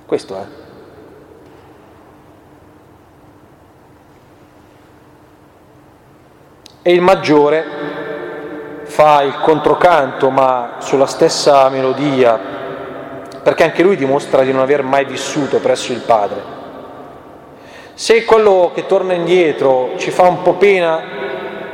Questo 0.05 0.35
è. 0.35 0.64
E 6.87 6.93
il 6.93 7.01
maggiore 7.01 7.65
fa 8.83 9.23
il 9.23 9.39
controcanto 9.39 10.29
ma 10.29 10.75
sulla 10.77 11.07
stessa 11.07 11.67
melodia, 11.69 12.39
perché 13.41 13.63
anche 13.63 13.81
lui 13.81 13.95
dimostra 13.95 14.43
di 14.43 14.51
non 14.51 14.61
aver 14.61 14.83
mai 14.83 15.03
vissuto 15.03 15.57
presso 15.57 15.93
il 15.93 16.01
Padre. 16.01 16.43
Se 17.95 18.23
quello 18.23 18.69
che 18.75 18.85
torna 18.85 19.13
indietro 19.13 19.93
ci 19.97 20.11
fa 20.11 20.27
un 20.27 20.43
po' 20.43 20.53
pena 20.53 21.01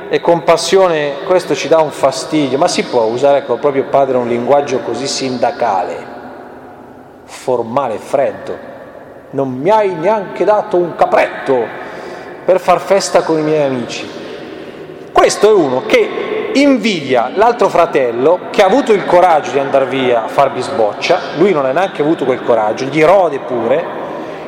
e 0.08 0.21
compassione, 0.21 1.15
questo 1.26 1.56
ci 1.56 1.67
dà 1.67 1.82
un 1.82 1.91
fastidio, 1.91 2.58
ma 2.58 2.69
si 2.69 2.86
può 2.86 3.02
usare 3.02 3.43
col 3.43 3.60
proprio 3.60 3.84
padre 3.84 4.15
un 4.15 4.30
linguaggio 4.30 4.80
così 4.80 5.08
sindacale, 5.08 6.06
formale, 7.26 7.97
freddo. 7.97 8.58
Non 9.32 9.52
mi 9.52 9.69
hai 9.71 9.93
neanche 9.93 10.45
dato 10.45 10.78
un 10.78 10.95
capretto 10.95 11.67
per 12.45 12.62
far 12.62 12.80
festa 12.80 13.24
con 13.24 13.38
i 13.39 13.43
miei 13.43 13.65
amici. 13.65 14.21
Questo 15.22 15.50
è 15.50 15.54
uno 15.54 15.84
che 15.86 16.50
invidia 16.54 17.30
l'altro 17.36 17.70
fratello 17.70 18.48
che 18.50 18.64
ha 18.64 18.66
avuto 18.66 18.92
il 18.92 19.06
coraggio 19.06 19.52
di 19.52 19.60
andare 19.60 19.86
via 19.86 20.24
a 20.24 20.28
far 20.28 20.50
bisboccia, 20.52 21.20
lui 21.38 21.54
non 21.54 21.64
ha 21.64 21.72
neanche 21.72 22.02
avuto 22.02 22.26
quel 22.26 22.42
coraggio, 22.42 22.86
gli 22.86 23.04
rode 23.04 23.38
pure, 23.38 23.86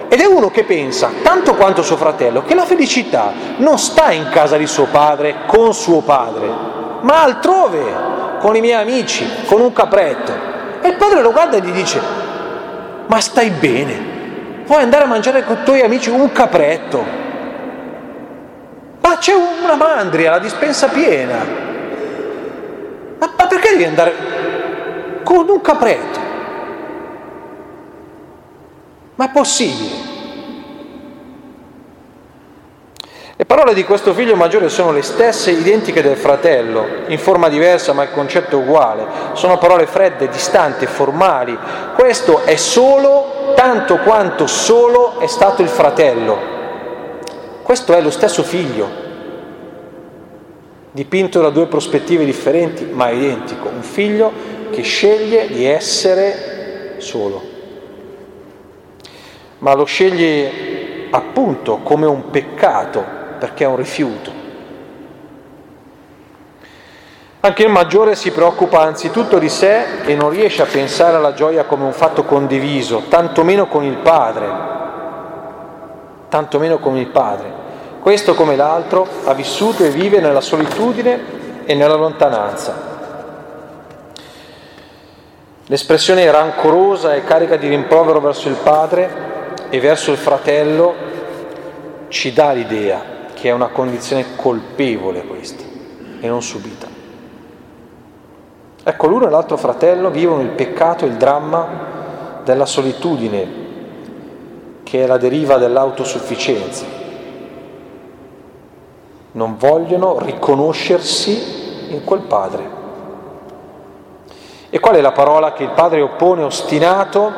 ed 0.09 0.19
è 0.19 0.25
uno 0.25 0.49
che 0.49 0.63
pensa, 0.63 1.11
tanto 1.21 1.53
quanto 1.53 1.83
suo 1.83 1.95
fratello, 1.95 2.41
che 2.41 2.55
la 2.55 2.65
felicità 2.65 3.33
non 3.57 3.77
sta 3.77 4.11
in 4.13 4.27
casa 4.31 4.57
di 4.57 4.65
suo 4.65 4.85
padre, 4.85 5.41
con 5.45 5.75
suo 5.75 6.01
padre, 6.01 6.47
ma 7.01 7.21
altrove, 7.21 7.83
con 8.39 8.55
i 8.55 8.59
miei 8.59 8.81
amici, 8.81 9.29
con 9.45 9.61
un 9.61 9.73
capretto. 9.73 10.31
E 10.81 10.87
il 10.87 10.95
padre 10.95 11.21
lo 11.21 11.31
guarda 11.31 11.57
e 11.57 11.61
gli 11.61 11.71
dice, 11.71 12.01
ma 13.05 13.19
stai 13.19 13.51
bene, 13.51 14.63
vuoi 14.65 14.81
andare 14.81 15.03
a 15.03 15.07
mangiare 15.07 15.43
con 15.43 15.57
i 15.61 15.63
tuoi 15.63 15.81
amici 15.81 16.09
un 16.09 16.31
capretto? 16.31 17.22
Ma 19.03 19.17
c'è 19.17 19.33
una 19.33 19.75
mandria, 19.75 20.31
la 20.31 20.39
dispensa 20.39 20.87
piena. 20.87 21.45
Ma, 23.19 23.33
ma 23.37 23.47
perché 23.47 23.71
devi 23.71 23.83
andare 23.83 24.13
con 25.23 25.49
un 25.49 25.59
capretto? 25.59 26.19
Ma 29.15 29.25
è 29.25 29.29
possibile? 29.31 30.11
Le 33.35 33.45
parole 33.45 33.73
di 33.73 33.83
questo 33.83 34.13
figlio 34.13 34.37
maggiore 34.37 34.69
sono 34.69 34.93
le 34.93 35.01
stesse, 35.01 35.51
identiche 35.51 36.01
del 36.01 36.15
fratello, 36.15 36.87
in 37.07 37.19
forma 37.19 37.49
diversa 37.49 37.91
ma 37.91 38.03
il 38.03 38.11
concetto 38.11 38.57
è 38.57 38.61
uguale. 38.61 39.05
Sono 39.33 39.57
parole 39.57 39.85
fredde, 39.85 40.29
distanti, 40.29 40.85
formali. 40.85 41.57
Questo 41.93 42.43
è 42.45 42.55
solo 42.55 43.51
tanto 43.53 43.97
quanto 43.97 44.47
solo 44.47 45.19
è 45.19 45.27
stato 45.27 45.61
il 45.61 45.67
fratello. 45.67 46.62
Questo 47.63 47.93
è 47.93 48.01
lo 48.01 48.11
stesso 48.11 48.43
figlio, 48.43 48.89
dipinto 50.91 51.41
da 51.41 51.49
due 51.49 51.65
prospettive 51.65 52.25
differenti 52.25 52.85
ma 52.85 53.09
identico. 53.09 53.69
Un 53.69 53.81
figlio 53.81 54.31
che 54.69 54.81
sceglie 54.81 55.47
di 55.47 55.65
essere 55.65 56.95
solo. 56.97 57.41
Ma 59.59 59.73
lo 59.73 59.85
sceglie 59.85 61.07
appunto 61.09 61.77
come 61.77 62.05
un 62.05 62.29
peccato 62.29 63.03
perché 63.39 63.63
è 63.63 63.67
un 63.67 63.77
rifiuto. 63.77 64.41
Anche 67.39 67.63
il 67.63 67.69
maggiore 67.69 68.15
si 68.15 68.31
preoccupa 68.31 68.81
anzitutto 68.81 69.37
di 69.37 69.49
sé 69.49 70.03
e 70.05 70.15
non 70.15 70.29
riesce 70.29 70.61
a 70.61 70.65
pensare 70.65 71.17
alla 71.17 71.33
gioia 71.33 71.65
come 71.65 71.83
un 71.83 71.91
fatto 71.91 72.23
condiviso, 72.23 73.03
tantomeno 73.09 73.67
con 73.67 73.83
il 73.83 73.97
padre, 73.97 74.49
tantomeno 76.29 76.79
con 76.79 76.95
il 76.95 77.07
padre. 77.07 77.52
Questo 78.03 78.33
come 78.33 78.57
l'altro 78.57 79.07
ha 79.23 79.33
vissuto 79.33 79.85
e 79.85 79.89
vive 79.89 80.19
nella 80.19 80.41
solitudine 80.41 81.63
e 81.63 81.73
nella 81.73 81.95
lontananza. 81.95 82.91
L'espressione 85.67 86.29
rancorosa 86.29 87.15
e 87.15 87.23
carica 87.23 87.55
di 87.55 87.69
rimprovero 87.69 88.19
verso 88.19 88.49
il 88.49 88.57
padre 88.61 89.09
e 89.69 89.79
verso 89.79 90.11
il 90.11 90.17
fratello 90.17 90.93
ci 92.09 92.33
dà 92.33 92.51
l'idea 92.51 93.01
che 93.33 93.47
è 93.47 93.53
una 93.53 93.69
condizione 93.69 94.35
colpevole 94.35 95.23
questa 95.23 95.63
e 96.19 96.27
non 96.27 96.43
subita. 96.43 96.87
Ecco, 98.83 99.07
l'uno 99.07 99.27
e 99.27 99.29
l'altro 99.29 99.55
fratello 99.55 100.09
vivono 100.09 100.41
il 100.41 100.49
peccato, 100.49 101.05
il 101.05 101.13
dramma 101.13 102.41
della 102.43 102.65
solitudine, 102.65 103.47
che 104.83 105.03
è 105.03 105.07
la 105.07 105.15
deriva 105.15 105.55
dell'autosufficienza. 105.55 107.02
Non 109.33 109.57
vogliono 109.57 110.19
riconoscersi 110.19 111.89
in 111.89 112.03
quel 112.03 112.21
padre. 112.21 112.81
E 114.69 114.79
qual 114.79 114.95
è 114.95 115.01
la 115.01 115.11
parola 115.11 115.53
che 115.53 115.63
il 115.63 115.71
padre 115.71 116.01
oppone 116.01 116.43
ostinato, 116.43 117.31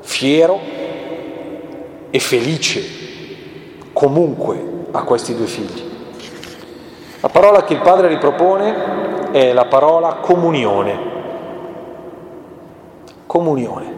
fiero 0.00 0.60
e 2.10 2.18
felice 2.18 2.82
comunque 3.92 4.86
a 4.90 5.02
questi 5.02 5.34
due 5.34 5.46
figli. 5.46 5.82
La 7.20 7.28
parola 7.28 7.64
che 7.64 7.74
il 7.74 7.80
padre 7.80 8.08
ripropone 8.08 9.30
è 9.32 9.52
la 9.52 9.64
parola 9.66 10.14
comunione. 10.14 11.16
Comunione. 13.26 13.96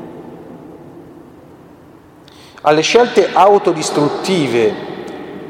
Alle 2.62 2.80
scelte 2.80 3.30
autodistruttive 3.32 4.89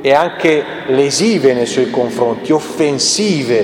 e 0.00 0.12
anche 0.12 0.64
lesive 0.86 1.52
nei 1.52 1.66
suoi 1.66 1.90
confronti, 1.90 2.52
offensive, 2.52 3.62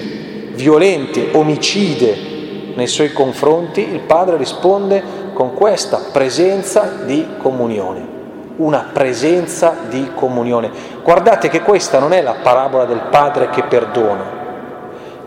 violente, 0.54 1.30
omicide 1.32 2.34
nei 2.74 2.86
suoi 2.86 3.12
confronti, 3.12 3.80
il 3.80 4.00
padre 4.00 4.36
risponde 4.36 5.02
con 5.32 5.54
questa 5.54 6.08
presenza 6.12 7.00
di 7.04 7.26
comunione 7.38 8.14
una 8.56 8.88
presenza 8.90 9.76
di 9.88 10.12
comunione. 10.14 10.70
Guardate 11.02 11.48
che 11.48 11.60
questa 11.60 11.98
non 11.98 12.14
è 12.14 12.22
la 12.22 12.36
parabola 12.42 12.86
del 12.86 13.02
padre 13.10 13.50
che 13.50 13.64
perdona, 13.64 14.36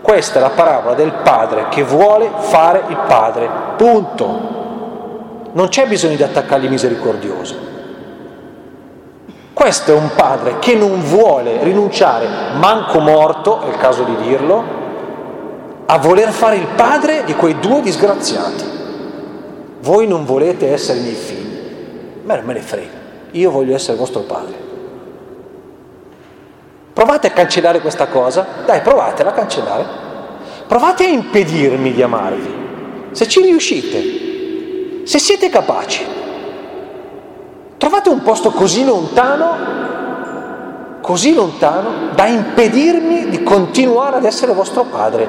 questa 0.02 0.39
è 0.39 0.41
la 0.41 0.50
parabola 0.50 0.95
del 0.95 1.12
padre 1.24 1.67
che 1.69 1.84
vuole 1.84 2.32
fare 2.39 2.84
il 2.88 2.98
padre, 3.08 3.50
punto. 3.78 4.58
Non 5.52 5.67
c'è 5.67 5.88
bisogno 5.88 6.15
di 6.15 6.24
attaccargli 6.24 6.67
misericordioso. 6.67 7.68
Questo 9.60 9.91
è 9.91 9.93
un 9.93 10.12
padre 10.15 10.60
che 10.60 10.76
non 10.76 11.02
vuole 11.02 11.62
rinunciare, 11.63 12.28
manco 12.54 13.00
morto, 13.00 13.62
è 13.63 13.67
il 13.67 13.78
caso 13.78 14.04
di 14.04 14.15
dirlo, 14.22 14.63
a 15.86 15.98
voler 15.98 16.30
fare 16.30 16.56
il 16.56 16.67
padre 16.78 17.26
di 17.26 17.36
quei 17.36 17.60
due 17.60 17.82
disgraziati. 17.82 18.63
Voi 19.82 20.08
non 20.08 20.24
volete 20.24 20.72
essere 20.72 21.02
miei 21.02 21.13
figli, 21.13 21.60
ma 22.24 22.36
non 22.36 22.45
me 22.45 22.54
ne 22.54 22.62
frega 22.62 23.00
io 23.32 23.52
voglio 23.52 23.76
essere 23.76 23.98
vostro 23.98 24.22
padre. 24.22 24.67
Provate 26.93 27.28
a 27.28 27.32
cancellare 27.32 27.80
questa 27.80 28.08
cosa, 28.08 28.45
dai, 28.65 28.82
provatela 28.82 29.30
a 29.30 29.34
cancellare. 29.34 29.86
Provate 30.67 31.06
a 31.06 31.10
impedirmi 31.10 31.93
di 31.93 32.02
amarvi, 32.02 32.54
se 33.12 33.28
ci 33.28 33.41
riuscite, 33.41 35.06
se 35.06 35.19
siete 35.19 35.50
capaci. 35.50 36.06
Trovate 37.79 38.09
un 38.09 38.21
posto 38.23 38.51
così 38.51 38.83
lontano, 38.83 39.55
così 40.99 41.33
lontano, 41.33 42.09
da 42.13 42.27
impedirmi 42.27 43.29
di 43.29 43.41
continuare 43.41 44.17
ad 44.17 44.25
essere 44.25 44.51
vostro 44.51 44.83
padre. 44.83 45.25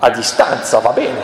A 0.00 0.10
distanza 0.10 0.80
va 0.80 0.90
bene, 0.90 1.20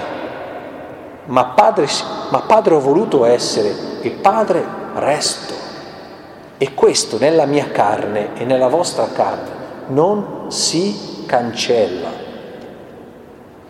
ma 1.27 1.45
padre, 1.49 1.87
ma 2.31 2.41
padre 2.47 2.77
ho 2.77 2.81
voluto 2.81 3.27
essere 3.27 4.01
e 4.01 4.09
padre 4.09 4.65
resto. 4.95 5.53
E 6.57 6.73
questo 6.73 7.19
nella 7.21 7.45
mia 7.45 7.69
carne 7.71 8.31
e 8.37 8.47
nella 8.47 8.69
vostra 8.69 9.07
carne 9.13 9.51
non 9.89 10.47
si 10.49 11.25
cancella. 11.27 12.09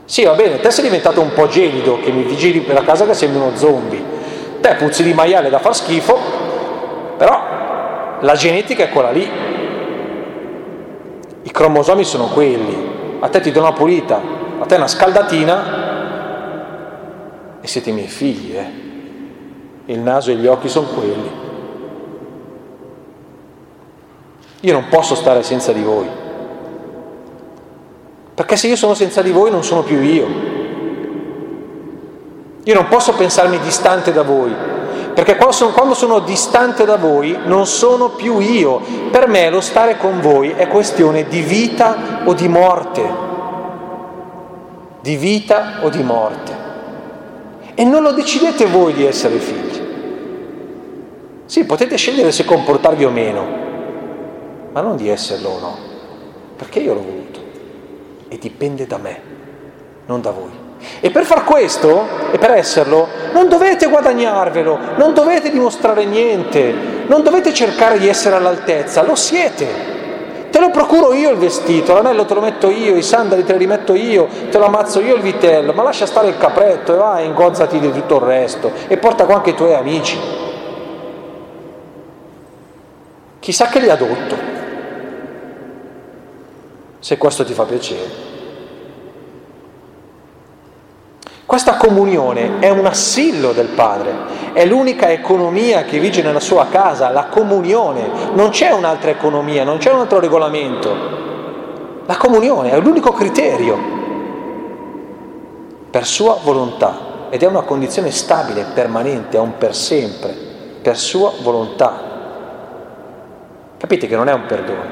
Sì, 0.04 0.22
va 0.22 0.34
bene, 0.34 0.60
te 0.60 0.70
sei 0.70 0.84
diventato 0.84 1.20
un 1.20 1.32
po' 1.32 1.48
gelido 1.48 1.98
che 1.98 2.12
mi 2.12 2.22
vigili 2.22 2.60
per 2.60 2.74
la 2.74 2.84
casa 2.84 3.04
che 3.04 3.14
sembri 3.14 3.40
uno 3.40 3.56
zombie. 3.56 4.17
Te 4.60 4.74
puzzi 4.74 5.02
di 5.02 5.12
maiale 5.14 5.48
da 5.48 5.58
far 5.58 5.74
schifo, 5.74 6.18
però 7.16 8.18
la 8.20 8.34
genetica 8.34 8.84
è 8.84 8.90
quella 8.90 9.10
lì. 9.10 9.30
I 11.42 11.50
cromosomi 11.50 12.04
sono 12.04 12.26
quelli. 12.26 13.16
A 13.20 13.28
te 13.28 13.40
ti 13.40 13.50
do 13.50 13.60
una 13.60 13.72
pulita, 13.72 14.20
a 14.60 14.66
te 14.66 14.76
una 14.76 14.86
scaldatina 14.88 15.86
e 17.60 17.66
siete 17.66 17.90
i 17.90 17.92
miei 17.92 18.08
figli, 18.08 18.56
eh 18.56 18.86
il 19.88 20.00
naso 20.00 20.30
e 20.30 20.34
gli 20.34 20.46
occhi 20.46 20.68
sono 20.68 20.86
quelli. 20.88 21.30
Io 24.60 24.72
non 24.72 24.88
posso 24.88 25.14
stare 25.14 25.42
senza 25.42 25.72
di 25.72 25.82
voi, 25.82 26.06
perché 28.34 28.56
se 28.56 28.66
io 28.66 28.76
sono 28.76 28.94
senza 28.94 29.22
di 29.22 29.30
voi 29.30 29.50
non 29.50 29.64
sono 29.64 29.82
più 29.82 30.00
io. 30.00 30.56
Io 32.68 32.74
non 32.74 32.86
posso 32.86 33.14
pensarmi 33.14 33.58
distante 33.60 34.12
da 34.12 34.20
voi, 34.20 34.54
perché 35.14 35.36
quando 35.36 35.94
sono, 35.94 36.18
distante 36.18 36.84
da 36.84 36.96
voi 36.96 37.34
non 37.46 37.64
sono 37.64 38.10
più 38.10 38.40
io. 38.40 38.82
Per 39.10 39.26
me 39.26 39.48
lo 39.48 39.62
stare 39.62 39.96
con 39.96 40.20
voi 40.20 40.50
è 40.50 40.68
questione 40.68 41.26
di 41.28 41.40
vita 41.40 42.20
o 42.26 42.34
di 42.34 42.46
morte. 42.46 43.10
Di 45.00 45.16
vita 45.16 45.78
o 45.80 45.88
di 45.88 46.02
morte. 46.02 46.56
E 47.74 47.84
non 47.84 48.02
lo 48.02 48.12
decidete 48.12 48.66
voi 48.66 48.92
di 48.92 49.06
essere 49.06 49.38
figli. 49.38 49.86
Sì, 51.46 51.64
potete 51.64 51.96
scegliere 51.96 52.32
se 52.32 52.44
comportarvi 52.44 53.04
o 53.06 53.10
meno, 53.10 53.46
ma 54.72 54.82
non 54.82 54.96
di 54.96 55.08
esserlo 55.08 55.48
o 55.48 55.58
no, 55.58 55.76
perché 56.54 56.80
io 56.80 56.92
l'ho 56.92 57.02
voluto 57.02 57.40
e 58.28 58.36
dipende 58.36 58.86
da 58.86 58.98
me, 58.98 59.20
non 60.04 60.20
da 60.20 60.32
voi. 60.32 60.66
E 61.00 61.10
per 61.10 61.24
far 61.24 61.44
questo 61.44 62.06
e 62.30 62.38
per 62.38 62.52
esserlo 62.52 63.08
non 63.32 63.48
dovete 63.48 63.86
guadagnarvelo, 63.86 64.78
non 64.96 65.12
dovete 65.12 65.50
dimostrare 65.50 66.04
niente, 66.04 66.72
non 67.06 67.22
dovete 67.22 67.52
cercare 67.52 67.98
di 67.98 68.08
essere 68.08 68.36
all'altezza, 68.36 69.02
lo 69.02 69.14
siete. 69.14 69.96
Te 70.50 70.60
lo 70.60 70.70
procuro 70.70 71.12
io 71.12 71.30
il 71.30 71.36
vestito, 71.36 71.92
l'anello 71.92 72.24
te 72.24 72.34
lo 72.34 72.40
metto 72.40 72.70
io, 72.70 72.96
i 72.96 73.02
sandali 73.02 73.44
te 73.44 73.52
li 73.52 73.58
rimetto 73.58 73.94
io, 73.94 74.28
te 74.50 74.56
lo 74.56 74.64
ammazzo 74.64 75.00
io 75.00 75.14
il 75.14 75.22
vitello, 75.22 75.72
ma 75.72 75.82
lascia 75.82 76.06
stare 76.06 76.28
il 76.28 76.38
capretto 76.38 76.94
e 76.94 76.96
vai, 76.96 77.26
ingozzati 77.26 77.78
di 77.78 77.92
tutto 77.92 78.16
il 78.16 78.22
resto 78.22 78.72
e 78.86 78.96
porta 78.96 79.24
qua 79.24 79.36
anche 79.36 79.50
i 79.50 79.54
tuoi 79.54 79.74
amici. 79.74 80.18
Chissà 83.40 83.66
che 83.66 83.78
li 83.78 83.90
adotto, 83.90 84.36
se 86.98 87.16
questo 87.16 87.44
ti 87.44 87.52
fa 87.52 87.64
piacere. 87.64 88.27
Questa 91.48 91.76
comunione 91.78 92.58
è 92.58 92.68
un 92.68 92.84
assillo 92.84 93.52
del 93.52 93.68
Padre, 93.68 94.52
è 94.52 94.66
l'unica 94.66 95.08
economia 95.08 95.84
che 95.84 95.98
vige 95.98 96.20
nella 96.20 96.40
sua 96.40 96.66
casa, 96.66 97.08
la 97.08 97.24
comunione, 97.24 98.06
non 98.34 98.50
c'è 98.50 98.70
un'altra 98.70 99.08
economia, 99.08 99.64
non 99.64 99.78
c'è 99.78 99.90
un 99.90 100.00
altro 100.00 100.20
regolamento. 100.20 100.94
La 102.04 102.18
comunione 102.18 102.72
è 102.72 102.78
l'unico 102.78 103.12
criterio 103.12 103.78
per 105.88 106.04
sua 106.04 106.38
volontà 106.42 107.30
ed 107.30 107.42
è 107.42 107.46
una 107.46 107.62
condizione 107.62 108.10
stabile, 108.10 108.66
permanente, 108.74 109.38
è 109.38 109.40
un 109.40 109.56
per 109.56 109.74
sempre, 109.74 110.36
per 110.82 110.98
sua 110.98 111.32
volontà. 111.40 111.98
Capite 113.78 114.06
che 114.06 114.16
non 114.16 114.28
è 114.28 114.34
un 114.34 114.44
perdono. 114.44 114.82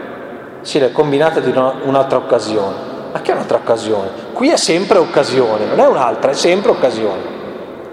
Sì, 0.63 0.79
le 0.79 0.91
combinate 0.91 1.43
di 1.43 1.51
un'altra 1.51 2.17
occasione. 2.17 2.96
Ma 3.17 3.23
che 3.23 3.31
è 3.31 3.35
un'altra 3.35 3.57
occasione? 3.57 4.11
Qui 4.35 4.51
è 4.51 4.57
sempre 4.57 4.99
occasione, 4.99 5.65
non 5.65 5.81
è 5.81 5.87
un'altra, 5.87 6.33
è 6.33 6.35
sempre 6.35 6.71
occasione. 6.71 7.23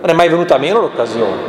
Non 0.02 0.10
è 0.10 0.12
mai 0.12 0.28
venuta 0.28 0.58
meno 0.58 0.82
l'occasione. 0.82 1.42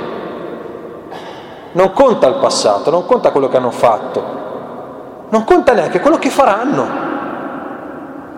Non 1.73 1.91
conta 1.93 2.29
il 2.29 2.37
passato, 2.37 2.91
non 2.93 3.05
conta 3.05 3.33
quello 3.33 3.49
che 3.49 3.57
hanno 3.57 3.73
fatto, 3.73 5.27
non 5.29 5.43
conta 5.43 5.73
neanche 5.73 5.99
quello 5.99 6.19
che 6.19 6.31
faranno. 6.31 6.87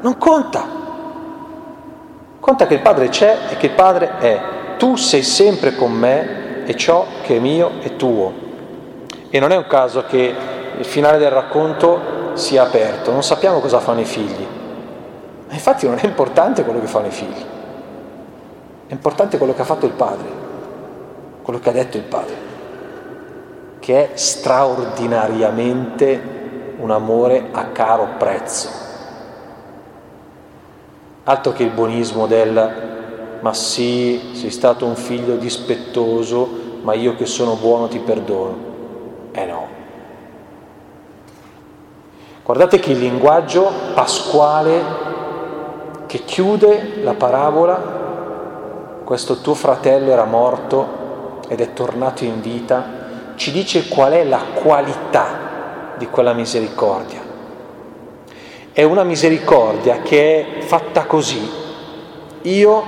Non 0.01 0.16
conta. 0.16 0.64
Conta 2.40 2.66
che 2.66 2.72
il 2.72 2.81
Padre 2.81 3.11
c'è 3.11 3.37
e 3.51 3.57
che 3.59 3.66
il 3.66 3.72
Padre 3.72 4.16
è. 4.16 4.40
Tu 4.79 4.96
sei 4.96 5.22
sempre 5.22 5.75
con 5.75 5.92
me 5.92 6.64
e 6.64 6.75
ciò 6.77 7.05
che 7.20 7.37
è 7.37 7.40
mio 7.40 7.72
è 7.83 7.94
tuo. 7.96 8.33
E 9.29 9.38
non 9.38 9.53
è 9.53 9.57
un 9.57 9.66
caso 9.66 10.05
che 10.09 10.35
il 10.79 10.85
finale 10.87 11.18
del 11.18 11.31
racconto 11.31 12.31
sia 12.33 12.62
aperto, 12.62 13.12
non 13.12 13.22
sappiamo 13.22 13.61
cosa 13.61 13.81
fanno 13.81 14.01
i 14.01 14.07
figli. 14.07 14.64
Ma 15.48 15.52
infatti 15.52 15.87
non 15.87 15.98
è 16.00 16.06
importante 16.06 16.64
quello 16.64 16.80
che 16.80 16.87
fanno 16.87 17.06
i 17.06 17.11
figli, 17.11 17.44
è 18.87 18.92
importante 18.92 19.38
quello 19.38 19.54
che 19.54 19.62
ha 19.62 19.66
fatto 19.66 19.87
il 19.87 19.92
Padre, 19.92 20.28
quello 21.42 21.59
che 21.59 21.68
ha 21.68 21.72
detto 21.72 21.96
il 21.96 22.02
Padre, 22.02 22.35
che 23.78 24.12
è 24.12 24.16
straordinariamente 24.16 26.35
un 26.78 26.90
amore 26.90 27.48
a 27.52 27.66
caro 27.66 28.09
prezzo. 28.18 28.85
Altro 31.24 31.52
che 31.52 31.64
il 31.64 31.70
buonismo 31.70 32.26
del 32.26 32.85
ma 33.40 33.52
sì, 33.52 34.30
sei 34.32 34.50
stato 34.50 34.87
un 34.87 34.96
figlio 34.96 35.37
dispettoso, 35.37 36.48
ma 36.82 36.94
io 36.94 37.14
che 37.14 37.26
sono 37.26 37.54
buono 37.54 37.88
ti 37.88 37.98
perdono. 37.98 38.56
Eh 39.32 39.44
no. 39.44 39.74
Guardate 42.42 42.78
che 42.78 42.92
il 42.92 42.98
linguaggio 42.98 43.70
pasquale 43.94 45.14
che 46.07 46.25
chiude 46.25 47.01
la 47.03 47.14
parabola, 47.14 48.05
questo 49.05 49.40
tuo 49.40 49.55
fratello 49.55 50.11
era 50.11 50.25
morto 50.25 51.40
ed 51.49 51.61
è 51.61 51.73
tornato 51.73 52.25
in 52.25 52.40
vita, 52.40 53.35
ci 53.37 53.53
dice 53.53 53.88
qual 53.88 54.12
è 54.12 54.25
la 54.25 54.40
qualità 54.55 55.95
di 55.97 56.07
quella 56.07 56.33
misericordia. 56.33 57.21
È 58.73 58.83
una 58.83 59.05
misericordia 59.05 60.01
che 60.03 60.59
è 60.59 60.61
fatta 60.62 61.07
così. 61.07 61.51
Io 62.42 62.85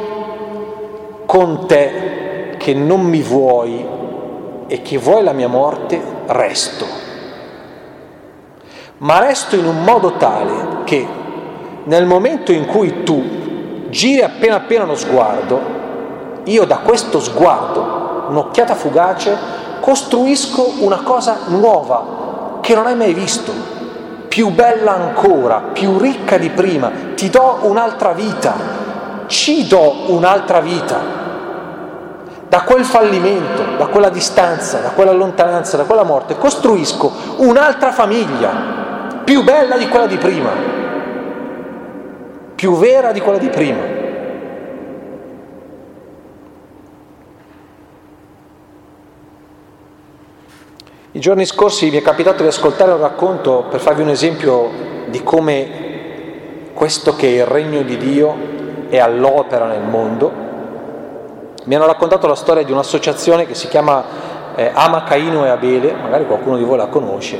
con 1.26 1.66
te 1.66 2.54
che 2.58 2.74
non 2.74 3.02
mi 3.02 3.22
vuoi 3.22 3.86
e 4.66 4.82
che 4.82 4.98
vuoi 4.98 5.22
la 5.22 5.32
mia 5.32 5.48
morte, 5.48 6.00
resto. 6.26 6.84
Ma 8.98 9.20
resto 9.20 9.56
in 9.56 9.64
un 9.64 9.84
modo 9.84 10.16
tale 10.16 10.82
che 10.84 11.06
nel 11.84 12.06
momento 12.06 12.52
in 12.52 12.66
cui 12.66 13.02
tu 13.02 13.22
giri 13.88 14.22
appena 14.22 14.56
appena 14.56 14.84
lo 14.84 14.94
sguardo, 14.94 15.76
io 16.44 16.64
da 16.64 16.78
questo 16.78 17.20
sguardo, 17.20 18.26
un'occhiata 18.28 18.74
fugace, 18.74 19.36
costruisco 19.80 20.74
una 20.80 21.00
cosa 21.02 21.38
nuova, 21.46 22.58
che 22.60 22.74
non 22.74 22.86
hai 22.86 22.96
mai 22.96 23.14
visto, 23.14 23.52
più 24.28 24.50
bella 24.50 24.94
ancora, 24.94 25.70
più 25.72 25.98
ricca 25.98 26.36
di 26.36 26.50
prima, 26.50 26.90
ti 27.14 27.30
do 27.30 27.60
un'altra 27.62 28.12
vita, 28.12 28.54
ci 29.26 29.66
do 29.66 30.12
un'altra 30.12 30.60
vita. 30.60 31.16
Da 32.48 32.62
quel 32.62 32.84
fallimento, 32.84 33.62
da 33.76 33.86
quella 33.86 34.08
distanza, 34.08 34.78
da 34.78 34.90
quella 34.90 35.12
lontananza, 35.12 35.76
da 35.76 35.84
quella 35.84 36.02
morte, 36.02 36.38
costruisco 36.38 37.12
un'altra 37.36 37.92
famiglia, 37.92 38.50
più 39.24 39.42
bella 39.44 39.76
di 39.76 39.88
quella 39.88 40.06
di 40.06 40.16
prima, 40.16 40.50
più 42.58 42.74
vera 42.74 43.12
di 43.12 43.20
quella 43.20 43.38
di 43.38 43.50
prima. 43.50 43.78
I 51.12 51.20
giorni 51.20 51.46
scorsi 51.46 51.88
mi 51.88 51.98
è 51.98 52.02
capitato 52.02 52.42
di 52.42 52.48
ascoltare 52.48 52.90
un 52.90 52.98
racconto 52.98 53.66
per 53.70 53.78
farvi 53.78 54.02
un 54.02 54.08
esempio 54.08 54.70
di 55.06 55.22
come 55.22 56.72
questo 56.74 57.14
che 57.14 57.28
è 57.28 57.42
il 57.42 57.46
regno 57.46 57.82
di 57.82 57.96
Dio 57.96 58.36
è 58.88 58.98
all'opera 58.98 59.66
nel 59.66 59.82
mondo. 59.82 60.32
Mi 61.62 61.76
hanno 61.76 61.86
raccontato 61.86 62.26
la 62.26 62.34
storia 62.34 62.64
di 62.64 62.72
un'associazione 62.72 63.46
che 63.46 63.54
si 63.54 63.68
chiama 63.68 64.04
eh, 64.56 64.72
Ama 64.74 65.04
Caino 65.04 65.46
e 65.46 65.50
Abele, 65.50 65.92
magari 65.92 66.26
qualcuno 66.26 66.56
di 66.56 66.64
voi 66.64 66.76
la 66.76 66.86
conosce, 66.86 67.38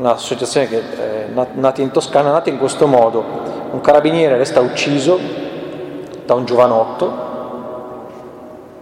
un'associazione 0.00 0.66
che 0.66 0.78
è 0.78 1.28
eh, 1.28 1.46
nata 1.54 1.80
in 1.80 1.90
Toscana, 1.90 2.30
nata 2.30 2.50
in 2.50 2.58
questo 2.58 2.86
modo. 2.86 3.22
Un 3.70 3.80
carabiniere 3.80 4.36
resta 4.36 4.60
ucciso 4.60 5.18
da 6.24 6.34
un 6.34 6.44
giovanotto, 6.44 7.28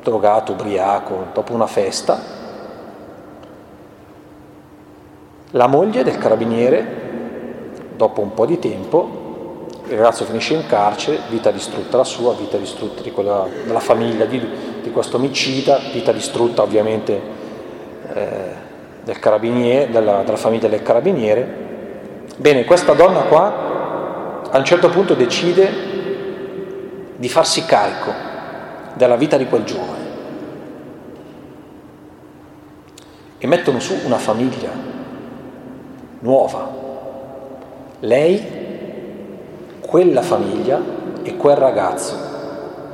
drogato, 0.02 0.52
ubriaco, 0.52 1.26
dopo 1.32 1.52
una 1.52 1.66
festa, 1.66 2.36
La 5.52 5.66
moglie 5.66 6.02
del 6.02 6.18
carabiniere, 6.18 6.86
dopo 7.96 8.20
un 8.20 8.34
po' 8.34 8.44
di 8.44 8.58
tempo, 8.58 9.66
il 9.86 9.96
ragazzo 9.96 10.26
finisce 10.26 10.52
in 10.52 10.66
carcere, 10.66 11.20
vita 11.30 11.50
distrutta 11.50 11.96
la 11.96 12.04
sua, 12.04 12.34
vita 12.34 12.58
distrutta 12.58 13.00
di 13.00 13.10
quella, 13.10 13.46
della 13.64 13.80
famiglia 13.80 14.26
di, 14.26 14.46
di 14.82 14.90
questo 14.90 15.16
omicida, 15.16 15.78
vita 15.90 16.12
distrutta 16.12 16.60
ovviamente 16.60 17.20
eh, 18.12 18.66
del 19.08 19.18
carabiniere, 19.20 19.90
della, 19.90 20.22
della 20.22 20.36
famiglia 20.36 20.68
del 20.68 20.82
carabiniere. 20.82 21.66
Bene, 22.36 22.66
questa 22.66 22.92
donna 22.92 23.20
qua 23.20 24.42
a 24.50 24.58
un 24.58 24.64
certo 24.66 24.90
punto 24.90 25.14
decide 25.14 25.70
di 27.16 27.28
farsi 27.30 27.64
carico 27.64 28.12
della 28.92 29.16
vita 29.16 29.38
di 29.38 29.46
quel 29.46 29.64
giovane 29.64 30.06
e 33.38 33.46
mettono 33.46 33.80
su 33.80 33.96
una 34.04 34.18
famiglia 34.18 34.72
nuova. 36.18 36.70
Lei, 38.00 38.44
quella 39.80 40.20
famiglia 40.20 40.82
e 41.22 41.34
quel 41.34 41.56
ragazzo. 41.56 42.14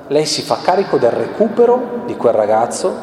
Lei 0.07 0.27
si 0.27 0.43
fa 0.43 0.59
carico 0.63 0.97
del 0.97 1.11
recupero 1.11 2.03
di 2.07 2.15
quel 2.15 2.35
ragazzo 2.35 2.95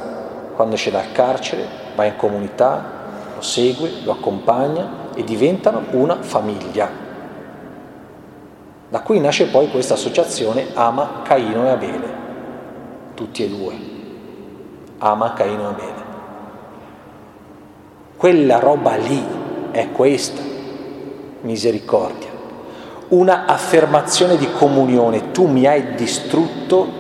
quando 0.56 0.76
esce 0.76 0.91
dal 0.91 1.12
carcere, 1.12 1.65
va 1.95 2.06
in 2.06 2.15
comunità, 2.15 3.00
lo 3.41 3.47
segue, 3.47 3.91
lo 4.04 4.12
accompagna 4.12 5.10
e 5.15 5.23
diventano 5.23 5.86
una 5.91 6.21
famiglia. 6.21 6.89
Da 8.88 9.01
qui 9.01 9.19
nasce 9.19 9.47
poi 9.47 9.69
questa 9.71 9.95
associazione 9.95 10.67
Ama 10.75 11.21
Caino 11.23 11.65
e 11.65 11.69
Abele, 11.69 12.13
tutti 13.15 13.43
e 13.43 13.49
due. 13.49 13.73
Ama 14.99 15.34
Caino 15.34 15.62
e 15.62 15.65
Abele. 15.65 16.10
Quella 18.15 18.60
roba 18.60 18.95
lì 18.95 19.25
è 19.71 19.89
questa 19.91 20.41
misericordia, 21.41 22.30
una 23.08 23.45
affermazione 23.47 24.38
di 24.38 24.51
comunione, 24.51 25.32
tu 25.32 25.47
mi 25.47 25.65
hai 25.65 25.95
distrutto 25.95 26.99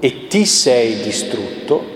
e 0.00 0.26
ti 0.26 0.44
sei 0.44 1.00
distrutto 1.02 1.94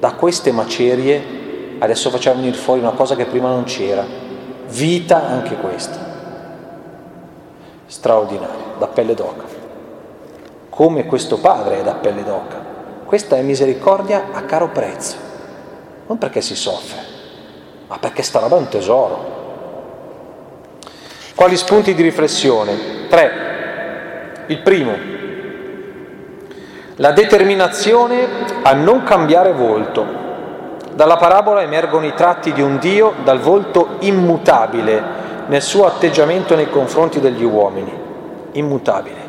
da 0.00 0.14
queste 0.14 0.50
macerie, 0.50 1.37
adesso 1.78 2.10
facciamo 2.10 2.36
venire 2.40 2.56
fuori 2.56 2.80
una 2.80 2.90
cosa 2.90 3.14
che 3.14 3.26
prima 3.26 3.48
non 3.48 3.64
c'era, 3.64 4.04
vita 4.68 5.26
anche 5.26 5.56
questa, 5.56 5.98
straordinaria, 7.86 8.74
da 8.78 8.86
pelle 8.86 9.14
d'oca, 9.14 9.44
come 10.68 11.06
questo 11.06 11.38
padre 11.38 11.80
è 11.80 11.82
da 11.82 11.94
pelle 11.94 12.24
d'oca, 12.24 12.64
questa 13.04 13.36
è 13.36 13.42
misericordia 13.42 14.26
a 14.32 14.42
caro 14.42 14.68
prezzo, 14.68 15.16
non 16.06 16.18
perché 16.18 16.40
si 16.40 16.54
soffre, 16.54 17.00
ma 17.86 17.98
perché 17.98 18.22
sta 18.22 18.40
roba 18.40 18.56
è 18.56 18.60
un 18.60 18.68
tesoro. 18.68 19.36
Quali 21.34 21.56
spunti 21.56 21.94
di 21.94 22.02
riflessione? 22.02 23.06
Tre. 23.08 23.46
Il 24.48 24.60
primo, 24.60 24.92
la 26.96 27.12
determinazione 27.12 28.26
a 28.62 28.72
non 28.72 29.04
cambiare 29.04 29.52
volto. 29.52 30.17
Dalla 30.98 31.16
parabola 31.16 31.62
emergono 31.62 32.06
i 32.06 32.14
tratti 32.14 32.52
di 32.52 32.60
un 32.60 32.78
Dio 32.78 33.14
dal 33.22 33.38
volto 33.38 33.98
immutabile 34.00 35.00
nel 35.46 35.62
suo 35.62 35.86
atteggiamento 35.86 36.56
nei 36.56 36.68
confronti 36.68 37.20
degli 37.20 37.44
uomini. 37.44 37.96
Immutabile. 38.50 39.20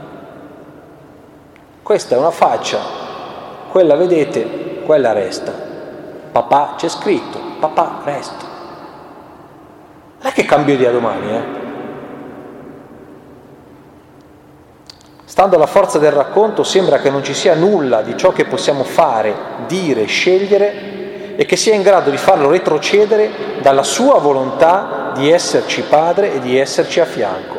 Questa 1.84 2.16
è 2.16 2.18
una 2.18 2.32
faccia, 2.32 2.80
quella 3.70 3.96
vedete, 3.96 4.82
quella 4.84 5.12
resta. 5.12 5.54
Papà 6.32 6.74
c'è 6.76 6.90
scritto, 6.90 7.40
papà 7.60 8.00
resta. 8.04 8.46
Non 10.22 10.32
è 10.32 10.32
che 10.32 10.46
cambio 10.46 10.74
idea 10.74 10.90
domani, 10.90 11.32
eh? 11.32 11.44
Stando 15.24 15.56
alla 15.56 15.68
forza 15.68 16.00
del 16.00 16.14
racconto 16.14 16.64
sembra 16.64 16.98
che 16.98 17.12
non 17.12 17.24
ci 17.24 17.36
sia 17.36 17.54
nulla 17.54 18.02
di 18.02 18.18
ciò 18.18 18.32
che 18.32 18.46
possiamo 18.46 18.84
fare, 18.84 19.36
dire, 19.68 20.06
scegliere 20.06 20.98
e 21.40 21.46
che 21.46 21.56
sia 21.56 21.74
in 21.74 21.84
grado 21.84 22.10
di 22.10 22.18
farlo 22.18 22.50
retrocedere 22.50 23.62
dalla 23.62 23.84
sua 23.84 24.20
volontà 24.20 25.14
di 25.16 25.32
esserci 25.32 25.84
padre 25.84 26.34
e 26.34 26.42
di 26.42 26.58
esserci 26.58 27.00
a 27.00 27.06
fianco. 27.06 27.56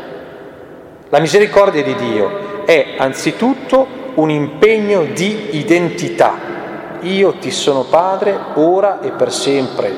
La 1.09 1.19
misericordia 1.19 1.83
di 1.83 1.95
Dio 1.95 2.67
è 2.67 2.97
anzitutto 2.99 4.13
un 4.17 4.29
impegno 4.29 5.05
di 5.05 5.57
identità. 5.57 6.35
Io 7.01 7.39
ti 7.39 7.51
sono 7.51 7.85
padre 7.85 8.39
ora 8.57 9.01
e 9.01 9.13
per 9.13 9.33
sempre. 9.33 9.97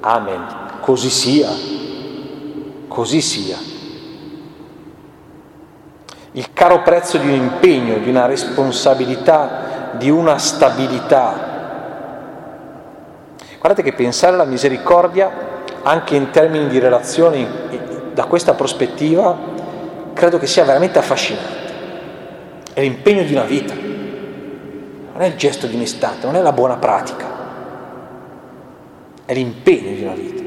Amen. 0.00 0.46
Così 0.80 1.10
sia. 1.10 1.50
Così 2.88 3.20
sia. 3.20 3.58
Il 6.32 6.50
caro 6.54 6.80
prezzo 6.80 7.18
di 7.18 7.28
un 7.28 7.34
impegno, 7.34 7.98
di 7.98 8.08
una 8.08 8.24
responsabilità, 8.24 9.90
di 9.98 10.08
una 10.08 10.38
stabilità. 10.38 11.52
Guardate 13.64 13.88
che 13.90 13.96
pensare 13.96 14.34
alla 14.34 14.44
misericordia, 14.44 15.32
anche 15.84 16.16
in 16.16 16.28
termini 16.28 16.68
di 16.68 16.78
relazioni, 16.78 17.48
da 18.12 18.26
questa 18.26 18.52
prospettiva, 18.52 19.34
credo 20.12 20.36
che 20.36 20.46
sia 20.46 20.64
veramente 20.64 20.98
affascinante. 20.98 21.72
È 22.74 22.82
l'impegno 22.82 23.22
di 23.22 23.32
una 23.32 23.44
vita, 23.44 23.72
non 23.72 25.16
è 25.16 25.24
il 25.24 25.36
gesto 25.36 25.66
di 25.66 25.76
un 25.76 25.80
istante, 25.80 26.26
non 26.26 26.36
è 26.36 26.42
la 26.42 26.52
buona 26.52 26.76
pratica, 26.76 27.24
è 29.24 29.32
l'impegno 29.32 29.94
di 29.94 30.02
una 30.02 30.12
vita. 30.12 30.42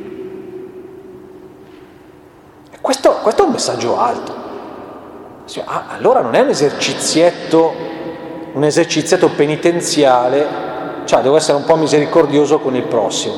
E 2.69 2.77
questo, 2.79 3.13
questo 3.23 3.41
è 3.41 3.45
un 3.47 3.51
messaggio 3.51 3.99
alto. 3.99 4.35
Ah, 5.65 5.85
allora 5.87 6.21
non 6.21 6.35
è 6.35 6.41
un 6.41 6.49
esercizietto, 6.49 7.73
un 8.53 8.63
esercizietto 8.63 9.29
penitenziale, 9.29 10.67
cioè 11.07 11.21
devo 11.21 11.37
essere 11.37 11.57
un 11.57 11.63
po' 11.63 11.77
misericordioso 11.77 12.59
con 12.59 12.75
il 12.75 12.83
prossimo. 12.83 13.35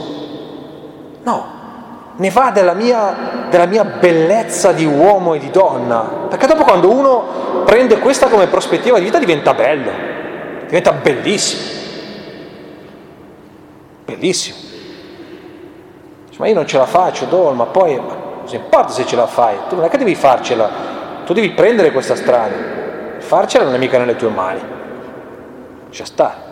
No, 1.23 1.45
ne 2.15 2.29
va 2.31 2.49
della 2.51 2.73
mia, 2.73 3.47
della 3.49 3.67
mia, 3.67 3.85
bellezza 3.85 4.71
di 4.71 4.85
uomo 4.85 5.35
e 5.35 5.39
di 5.39 5.51
donna. 5.51 5.99
Perché 6.27 6.47
dopo 6.47 6.63
quando 6.63 6.91
uno 6.91 7.63
prende 7.65 7.99
questa 7.99 8.27
come 8.27 8.47
prospettiva 8.47 8.97
di 8.97 9.05
vita 9.05 9.19
diventa 9.19 9.53
bello, 9.53 9.91
diventa 10.65 10.91
bellissimo. 10.93 11.77
Bellissimo. 14.05 14.57
ma 16.37 16.47
io 16.47 16.55
non 16.55 16.65
ce 16.65 16.77
la 16.77 16.87
faccio, 16.87 17.25
Dol, 17.25 17.55
ma 17.55 17.65
poi 17.65 18.01
cosa 18.41 18.55
importa 18.55 18.91
se 18.91 19.05
ce 19.05 19.15
la 19.15 19.27
fai? 19.27 19.55
Tu 19.69 19.75
non 19.75 19.85
è 19.85 19.89
che 19.89 19.97
devi 19.97 20.15
farcela, 20.15 20.69
tu 21.23 21.33
devi 21.33 21.51
prendere 21.51 21.91
questa 21.91 22.15
strada. 22.15 22.55
Farcela 23.19 23.65
non 23.65 23.75
è 23.75 23.77
mica 23.77 23.99
nelle 23.99 24.15
tue 24.15 24.29
mani. 24.29 24.59
Lascia 25.85 26.05
stare. 26.05 26.48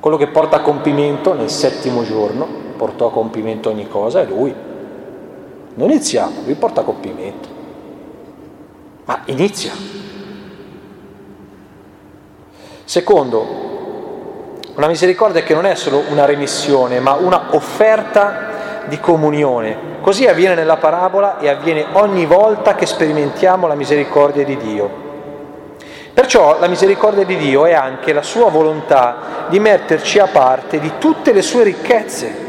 Quello 0.00 0.16
che 0.16 0.28
porta 0.28 0.56
a 0.56 0.60
compimento 0.60 1.34
nel 1.34 1.50
settimo 1.50 2.04
giorno 2.04 2.46
portò 2.76 3.06
a 3.08 3.10
compimento 3.10 3.70
ogni 3.70 3.88
cosa 3.88 4.20
è 4.20 4.26
lui. 4.26 4.54
Non 5.74 5.90
iniziamo, 5.90 6.42
lui 6.44 6.54
porta 6.54 6.82
a 6.82 6.84
compimento. 6.84 7.48
Ma 9.04 9.22
inizia. 9.26 9.72
Secondo, 12.84 13.64
una 14.74 14.86
misericordia 14.86 15.42
che 15.42 15.54
non 15.54 15.66
è 15.66 15.74
solo 15.74 16.02
una 16.10 16.24
remissione, 16.24 17.00
ma 17.00 17.14
una 17.14 17.48
offerta 17.50 18.84
di 18.86 19.00
comunione. 19.00 19.94
Così 20.00 20.26
avviene 20.26 20.54
nella 20.54 20.76
parabola 20.76 21.38
e 21.38 21.48
avviene 21.48 21.86
ogni 21.92 22.26
volta 22.26 22.74
che 22.74 22.86
sperimentiamo 22.86 23.66
la 23.66 23.74
misericordia 23.74 24.44
di 24.44 24.56
Dio. 24.56 25.05
Perciò 26.16 26.58
la 26.58 26.66
misericordia 26.66 27.26
di 27.26 27.36
Dio 27.36 27.66
è 27.66 27.74
anche 27.74 28.14
la 28.14 28.22
sua 28.22 28.48
volontà 28.48 29.44
di 29.48 29.60
metterci 29.60 30.18
a 30.18 30.26
parte 30.26 30.80
di 30.80 30.92
tutte 30.98 31.34
le 31.34 31.42
sue 31.42 31.62
ricchezze 31.62 32.46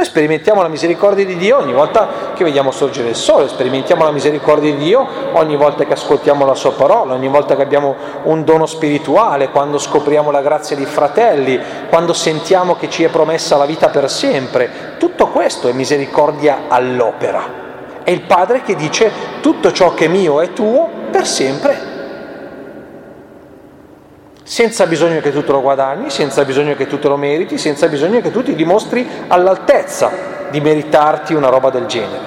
noi 0.00 0.08
sperimentiamo 0.08 0.62
la 0.62 0.68
misericordia 0.68 1.26
di 1.26 1.36
Dio 1.36 1.58
ogni 1.58 1.74
volta 1.74 2.08
che 2.34 2.42
vediamo 2.42 2.70
sorgere 2.70 3.10
il 3.10 3.14
sole, 3.14 3.48
sperimentiamo 3.48 4.02
la 4.02 4.12
misericordia 4.12 4.72
di 4.72 4.78
Dio 4.78 5.06
ogni 5.32 5.56
volta 5.56 5.84
che 5.84 5.92
ascoltiamo 5.92 6.46
la 6.46 6.54
sua 6.54 6.72
parola, 6.72 7.12
ogni 7.12 7.28
volta 7.28 7.54
che 7.54 7.60
abbiamo 7.60 7.94
un 8.22 8.42
dono 8.42 8.64
spirituale, 8.64 9.50
quando 9.50 9.76
scopriamo 9.76 10.30
la 10.30 10.40
grazia 10.40 10.74
di 10.74 10.86
fratelli, 10.86 11.60
quando 11.90 12.14
sentiamo 12.14 12.76
che 12.76 12.88
ci 12.88 13.04
è 13.04 13.10
promessa 13.10 13.58
la 13.58 13.66
vita 13.66 13.90
per 13.90 14.08
sempre. 14.08 14.94
Tutto 14.96 15.26
questo 15.26 15.68
è 15.68 15.72
misericordia 15.72 16.60
all'opera. 16.68 17.42
È 18.02 18.10
il 18.10 18.22
Padre 18.22 18.62
che 18.62 18.76
dice 18.76 19.12
tutto 19.42 19.70
ciò 19.70 19.92
che 19.92 20.06
è 20.06 20.08
mio 20.08 20.40
è 20.40 20.54
tuo 20.54 20.88
per 21.10 21.26
sempre 21.26 21.89
senza 24.50 24.84
bisogno 24.88 25.20
che 25.20 25.30
tu 25.30 25.44
te 25.44 25.52
lo 25.52 25.60
guadagni, 25.60 26.10
senza 26.10 26.44
bisogno 26.44 26.74
che 26.74 26.88
tu 26.88 26.98
te 26.98 27.06
lo 27.06 27.16
meriti, 27.16 27.56
senza 27.56 27.86
bisogno 27.86 28.20
che 28.20 28.32
tu 28.32 28.42
ti 28.42 28.56
dimostri 28.56 29.08
all'altezza 29.28 30.10
di 30.50 30.60
meritarti 30.60 31.34
una 31.34 31.48
roba 31.48 31.70
del 31.70 31.86
genere. 31.86 32.24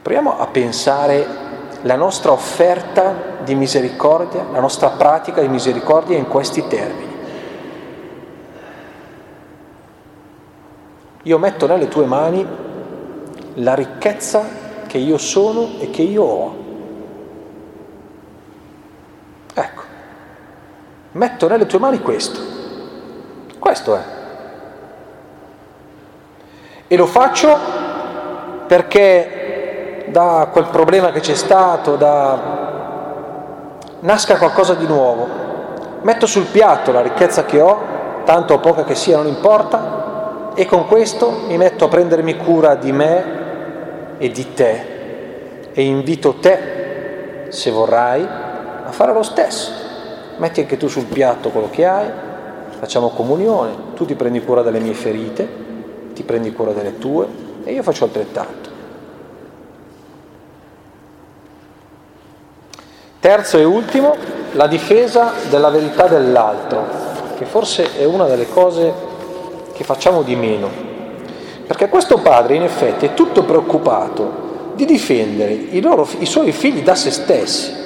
Proviamo 0.00 0.38
a 0.38 0.46
pensare 0.46 1.26
la 1.82 1.96
nostra 1.96 2.32
offerta 2.32 3.14
di 3.44 3.54
misericordia, 3.54 4.46
la 4.50 4.60
nostra 4.60 4.88
pratica 4.88 5.42
di 5.42 5.48
misericordia 5.48 6.16
in 6.16 6.26
questi 6.26 6.66
termini. 6.66 7.16
Io 11.24 11.38
metto 11.38 11.66
nelle 11.66 11.88
tue 11.88 12.06
mani 12.06 12.46
la 13.56 13.74
ricchezza 13.74 14.42
che 14.86 14.96
io 14.96 15.18
sono 15.18 15.72
e 15.80 15.90
che 15.90 16.00
io 16.00 16.22
ho. 16.22 16.62
Ecco, 19.56 19.82
metto 21.14 21.48
nelle 21.48 21.66
tue 21.66 21.78
mani 21.78 22.00
questo. 22.00 22.40
Questo 23.58 23.96
è. 23.96 24.02
E 26.86 26.96
lo 26.96 27.06
faccio 27.06 27.56
perché 28.66 30.04
da 30.06 30.48
quel 30.52 30.66
problema 30.66 31.10
che 31.10 31.20
c'è 31.20 31.34
stato, 31.34 31.96
da... 31.96 32.38
nasca 34.00 34.36
qualcosa 34.36 34.74
di 34.74 34.86
nuovo. 34.86 35.42
Metto 36.02 36.26
sul 36.26 36.44
piatto 36.44 36.92
la 36.92 37.00
ricchezza 37.00 37.44
che 37.44 37.60
ho, 37.60 37.78
tanto 38.24 38.54
o 38.54 38.58
poca 38.58 38.84
che 38.84 38.94
sia, 38.94 39.16
non 39.16 39.26
importa, 39.26 40.52
e 40.54 40.66
con 40.66 40.86
questo 40.86 41.30
mi 41.46 41.56
metto 41.56 41.86
a 41.86 41.88
prendermi 41.88 42.36
cura 42.36 42.74
di 42.74 42.92
me 42.92 43.42
e 44.18 44.30
di 44.30 44.52
te 44.54 44.92
e 45.72 45.82
invito 45.82 46.34
te, 46.34 47.46
se 47.48 47.70
vorrai, 47.70 48.22
a 48.86 48.90
fare 48.92 49.12
lo 49.12 49.22
stesso. 49.22 49.83
Metti 50.36 50.60
anche 50.60 50.76
tu 50.76 50.88
sul 50.88 51.04
piatto 51.04 51.50
quello 51.50 51.70
che 51.70 51.86
hai, 51.86 52.10
facciamo 52.78 53.10
comunione, 53.10 53.72
tu 53.94 54.04
ti 54.04 54.14
prendi 54.14 54.42
cura 54.42 54.62
delle 54.62 54.80
mie 54.80 54.94
ferite, 54.94 55.48
ti 56.12 56.22
prendi 56.22 56.52
cura 56.52 56.72
delle 56.72 56.98
tue 56.98 57.26
e 57.64 57.72
io 57.72 57.82
faccio 57.82 58.04
altrettanto. 58.04 58.70
Terzo 63.20 63.58
e 63.58 63.64
ultimo, 63.64 64.14
la 64.52 64.66
difesa 64.66 65.32
della 65.48 65.70
verità 65.70 66.06
dell'altro, 66.06 66.84
che 67.36 67.44
forse 67.46 67.96
è 67.96 68.04
una 68.04 68.26
delle 68.26 68.48
cose 68.48 68.92
che 69.72 69.84
facciamo 69.84 70.22
di 70.22 70.36
meno. 70.36 70.68
Perché 71.66 71.88
questo 71.88 72.18
padre 72.18 72.56
in 72.56 72.62
effetti 72.62 73.06
è 73.06 73.14
tutto 73.14 73.44
preoccupato 73.44 74.72
di 74.74 74.84
difendere 74.84 75.52
i, 75.52 75.80
loro, 75.80 76.06
i 76.18 76.26
suoi 76.26 76.52
figli 76.52 76.82
da 76.82 76.94
se 76.94 77.10
stessi 77.10 77.83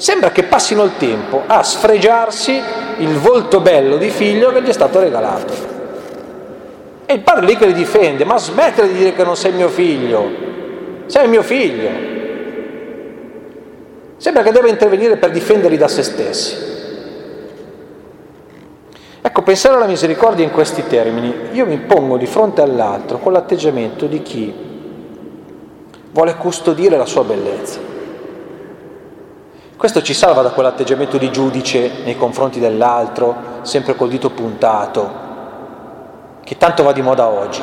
sembra 0.00 0.30
che 0.30 0.44
passino 0.44 0.82
il 0.84 0.96
tempo 0.96 1.42
a 1.46 1.62
sfregiarsi 1.62 2.58
il 3.00 3.18
volto 3.18 3.60
bello 3.60 3.98
di 3.98 4.08
figlio 4.08 4.50
che 4.50 4.62
gli 4.62 4.68
è 4.68 4.72
stato 4.72 4.98
regalato. 4.98 5.52
E 7.04 7.12
il 7.12 7.20
padre 7.20 7.44
lì 7.44 7.54
che 7.58 7.66
li 7.66 7.74
difende, 7.74 8.24
ma 8.24 8.38
smettere 8.38 8.88
di 8.88 8.94
dire 8.94 9.12
che 9.12 9.24
non 9.24 9.36
sei 9.36 9.52
mio 9.52 9.68
figlio, 9.68 10.30
sei 11.04 11.28
mio 11.28 11.42
figlio. 11.42 11.90
Sembra 14.16 14.42
che 14.42 14.52
debba 14.52 14.68
intervenire 14.68 15.18
per 15.18 15.32
difenderli 15.32 15.76
da 15.76 15.88
se 15.88 16.02
stessi. 16.02 16.56
Ecco, 19.20 19.42
pensare 19.42 19.74
alla 19.76 19.86
misericordia 19.86 20.46
in 20.46 20.50
questi 20.50 20.82
termini, 20.86 21.50
io 21.52 21.66
mi 21.66 21.76
pongo 21.76 22.16
di 22.16 22.24
fronte 22.24 22.62
all'altro 22.62 23.18
con 23.18 23.34
l'atteggiamento 23.34 24.06
di 24.06 24.22
chi 24.22 24.54
vuole 26.10 26.36
custodire 26.36 26.96
la 26.96 27.04
sua 27.04 27.22
bellezza 27.22 27.89
questo 29.80 30.02
ci 30.02 30.12
salva 30.12 30.42
da 30.42 30.50
quell'atteggiamento 30.50 31.16
di 31.16 31.32
giudice 31.32 32.02
nei 32.04 32.14
confronti 32.14 32.60
dell'altro, 32.60 33.34
sempre 33.62 33.96
col 33.96 34.10
dito 34.10 34.28
puntato, 34.28 35.10
che 36.44 36.58
tanto 36.58 36.82
va 36.82 36.92
di 36.92 37.00
moda 37.00 37.26
oggi. 37.28 37.62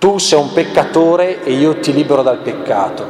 Tu 0.00 0.18
sei 0.18 0.40
un 0.40 0.52
peccatore 0.52 1.44
e 1.44 1.52
io 1.52 1.78
ti 1.78 1.92
libero 1.92 2.22
dal 2.22 2.38
peccato, 2.38 3.06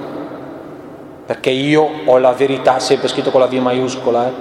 perché 1.25 1.49
io 1.49 1.89
ho 2.05 2.19
la 2.19 2.33
verità, 2.33 2.79
sempre 2.79 3.09
scritto 3.09 3.31
con 3.31 3.41
la 3.41 3.47
V 3.47 3.55
maiuscola, 3.55 4.27
eh? 4.27 4.33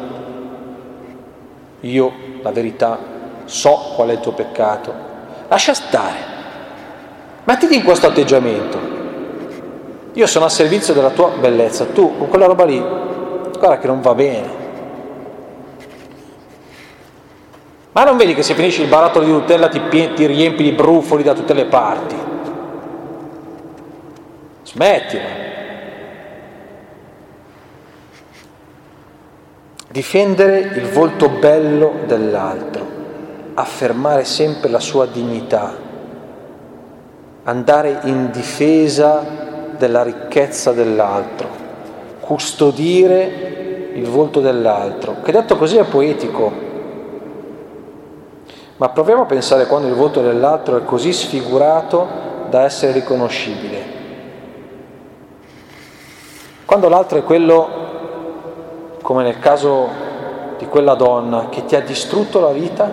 io 1.88 2.12
la 2.42 2.52
verità 2.52 3.00
so 3.46 3.94
qual 3.96 4.10
è 4.10 4.12
il 4.12 4.20
tuo 4.20 4.34
peccato. 4.34 4.94
Lascia 5.48 5.74
stare, 5.74 6.18
mettiti 7.46 7.76
in 7.76 7.84
questo 7.84 8.08
atteggiamento. 8.08 8.93
Io 10.14 10.28
sono 10.28 10.46
a 10.46 10.50
servizio 10.50 10.94
della 10.94 11.10
tua 11.10 11.30
bellezza, 11.30 11.86
tu 11.86 12.18
con 12.18 12.30
quella 12.30 12.46
roba 12.46 12.66
lì, 12.66 12.80
guarda 12.80 13.80
che 13.80 13.88
non 13.88 14.02
va 14.02 14.14
bene. 14.14 14.62
Ma 17.94 18.04
non 18.04 18.18
vedi 18.18 18.36
che 18.36 18.44
se 18.44 18.54
finisci 18.54 18.82
il 18.82 18.90
barattolo 18.90 19.26
di 19.26 19.32
Nutella 19.32 19.70
ti, 19.70 19.82
ti 19.90 20.26
riempi 20.26 20.64
di 20.64 20.72
brufoli 20.72 21.24
da 21.24 21.34
tutte 21.34 21.54
le 21.54 21.66
parti? 21.66 22.16
Smettila. 24.64 25.42
Difendere 29.90 30.60
il 30.60 30.90
volto 30.90 31.30
bello 31.30 32.00
dell'altro, 32.06 32.86
affermare 33.54 34.26
sempre 34.26 34.70
la 34.70 34.80
sua 34.80 35.06
dignità, 35.06 35.76
andare 37.44 38.00
in 38.06 38.32
difesa 38.32 39.44
della 39.84 40.02
ricchezza 40.02 40.72
dell'altro, 40.72 41.50
custodire 42.22 43.92
il 43.96 44.08
volto 44.08 44.40
dell'altro, 44.40 45.18
che 45.22 45.34
detto 45.34 45.58
così 45.58 45.76
è 45.76 45.84
poetico, 45.84 46.52
ma 48.78 48.88
proviamo 48.88 49.24
a 49.24 49.26
pensare 49.26 49.68
quando 49.68 49.90
il 49.90 49.94
volto 49.94 50.22
dell'altro 50.22 50.78
è 50.78 50.86
così 50.86 51.12
sfigurato 51.12 52.08
da 52.50 52.64
essere 52.64 52.94
riconoscibile. 52.94 53.92
Quando 56.64 56.88
l'altro 56.88 57.18
è 57.18 57.24
quello, 57.24 57.68
come 59.02 59.24
nel 59.24 59.40
caso 59.40 59.90
di 60.60 60.66
quella 60.68 60.94
donna, 60.94 61.50
che 61.50 61.66
ti 61.66 61.76
ha 61.76 61.82
distrutto 61.82 62.40
la 62.40 62.52
vita, 62.52 62.90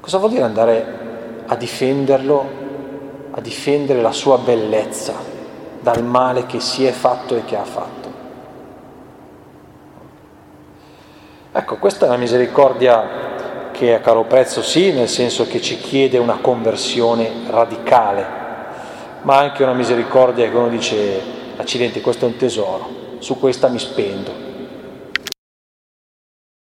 cosa 0.00 0.16
vuol 0.16 0.30
dire 0.30 0.44
andare 0.44 0.86
a 1.46 1.54
difenderlo, 1.54 2.57
a 3.38 3.40
difendere 3.40 4.00
la 4.00 4.10
sua 4.10 4.36
bellezza 4.38 5.14
dal 5.80 6.02
male 6.02 6.46
che 6.46 6.58
si 6.58 6.84
è 6.84 6.90
fatto 6.90 7.36
e 7.36 7.44
che 7.44 7.56
ha 7.56 7.64
fatto? 7.64 8.12
Ecco, 11.52 11.76
questa 11.76 12.06
è 12.06 12.08
una 12.08 12.18
misericordia 12.18 13.70
che 13.70 13.94
a 13.94 14.00
caro 14.00 14.24
prezzo 14.24 14.60
sì, 14.60 14.90
nel 14.90 15.08
senso 15.08 15.46
che 15.46 15.60
ci 15.60 15.78
chiede 15.78 16.18
una 16.18 16.38
conversione 16.40 17.30
radicale, 17.48 18.26
ma 19.22 19.38
anche 19.38 19.62
una 19.62 19.72
misericordia 19.72 20.50
che 20.50 20.56
uno 20.56 20.68
dice, 20.68 21.20
accidenti, 21.56 22.00
questo 22.00 22.24
è 22.24 22.28
un 22.28 22.36
tesoro, 22.36 22.88
su 23.20 23.38
questa 23.38 23.68
mi 23.68 23.78
spendo, 23.78 24.32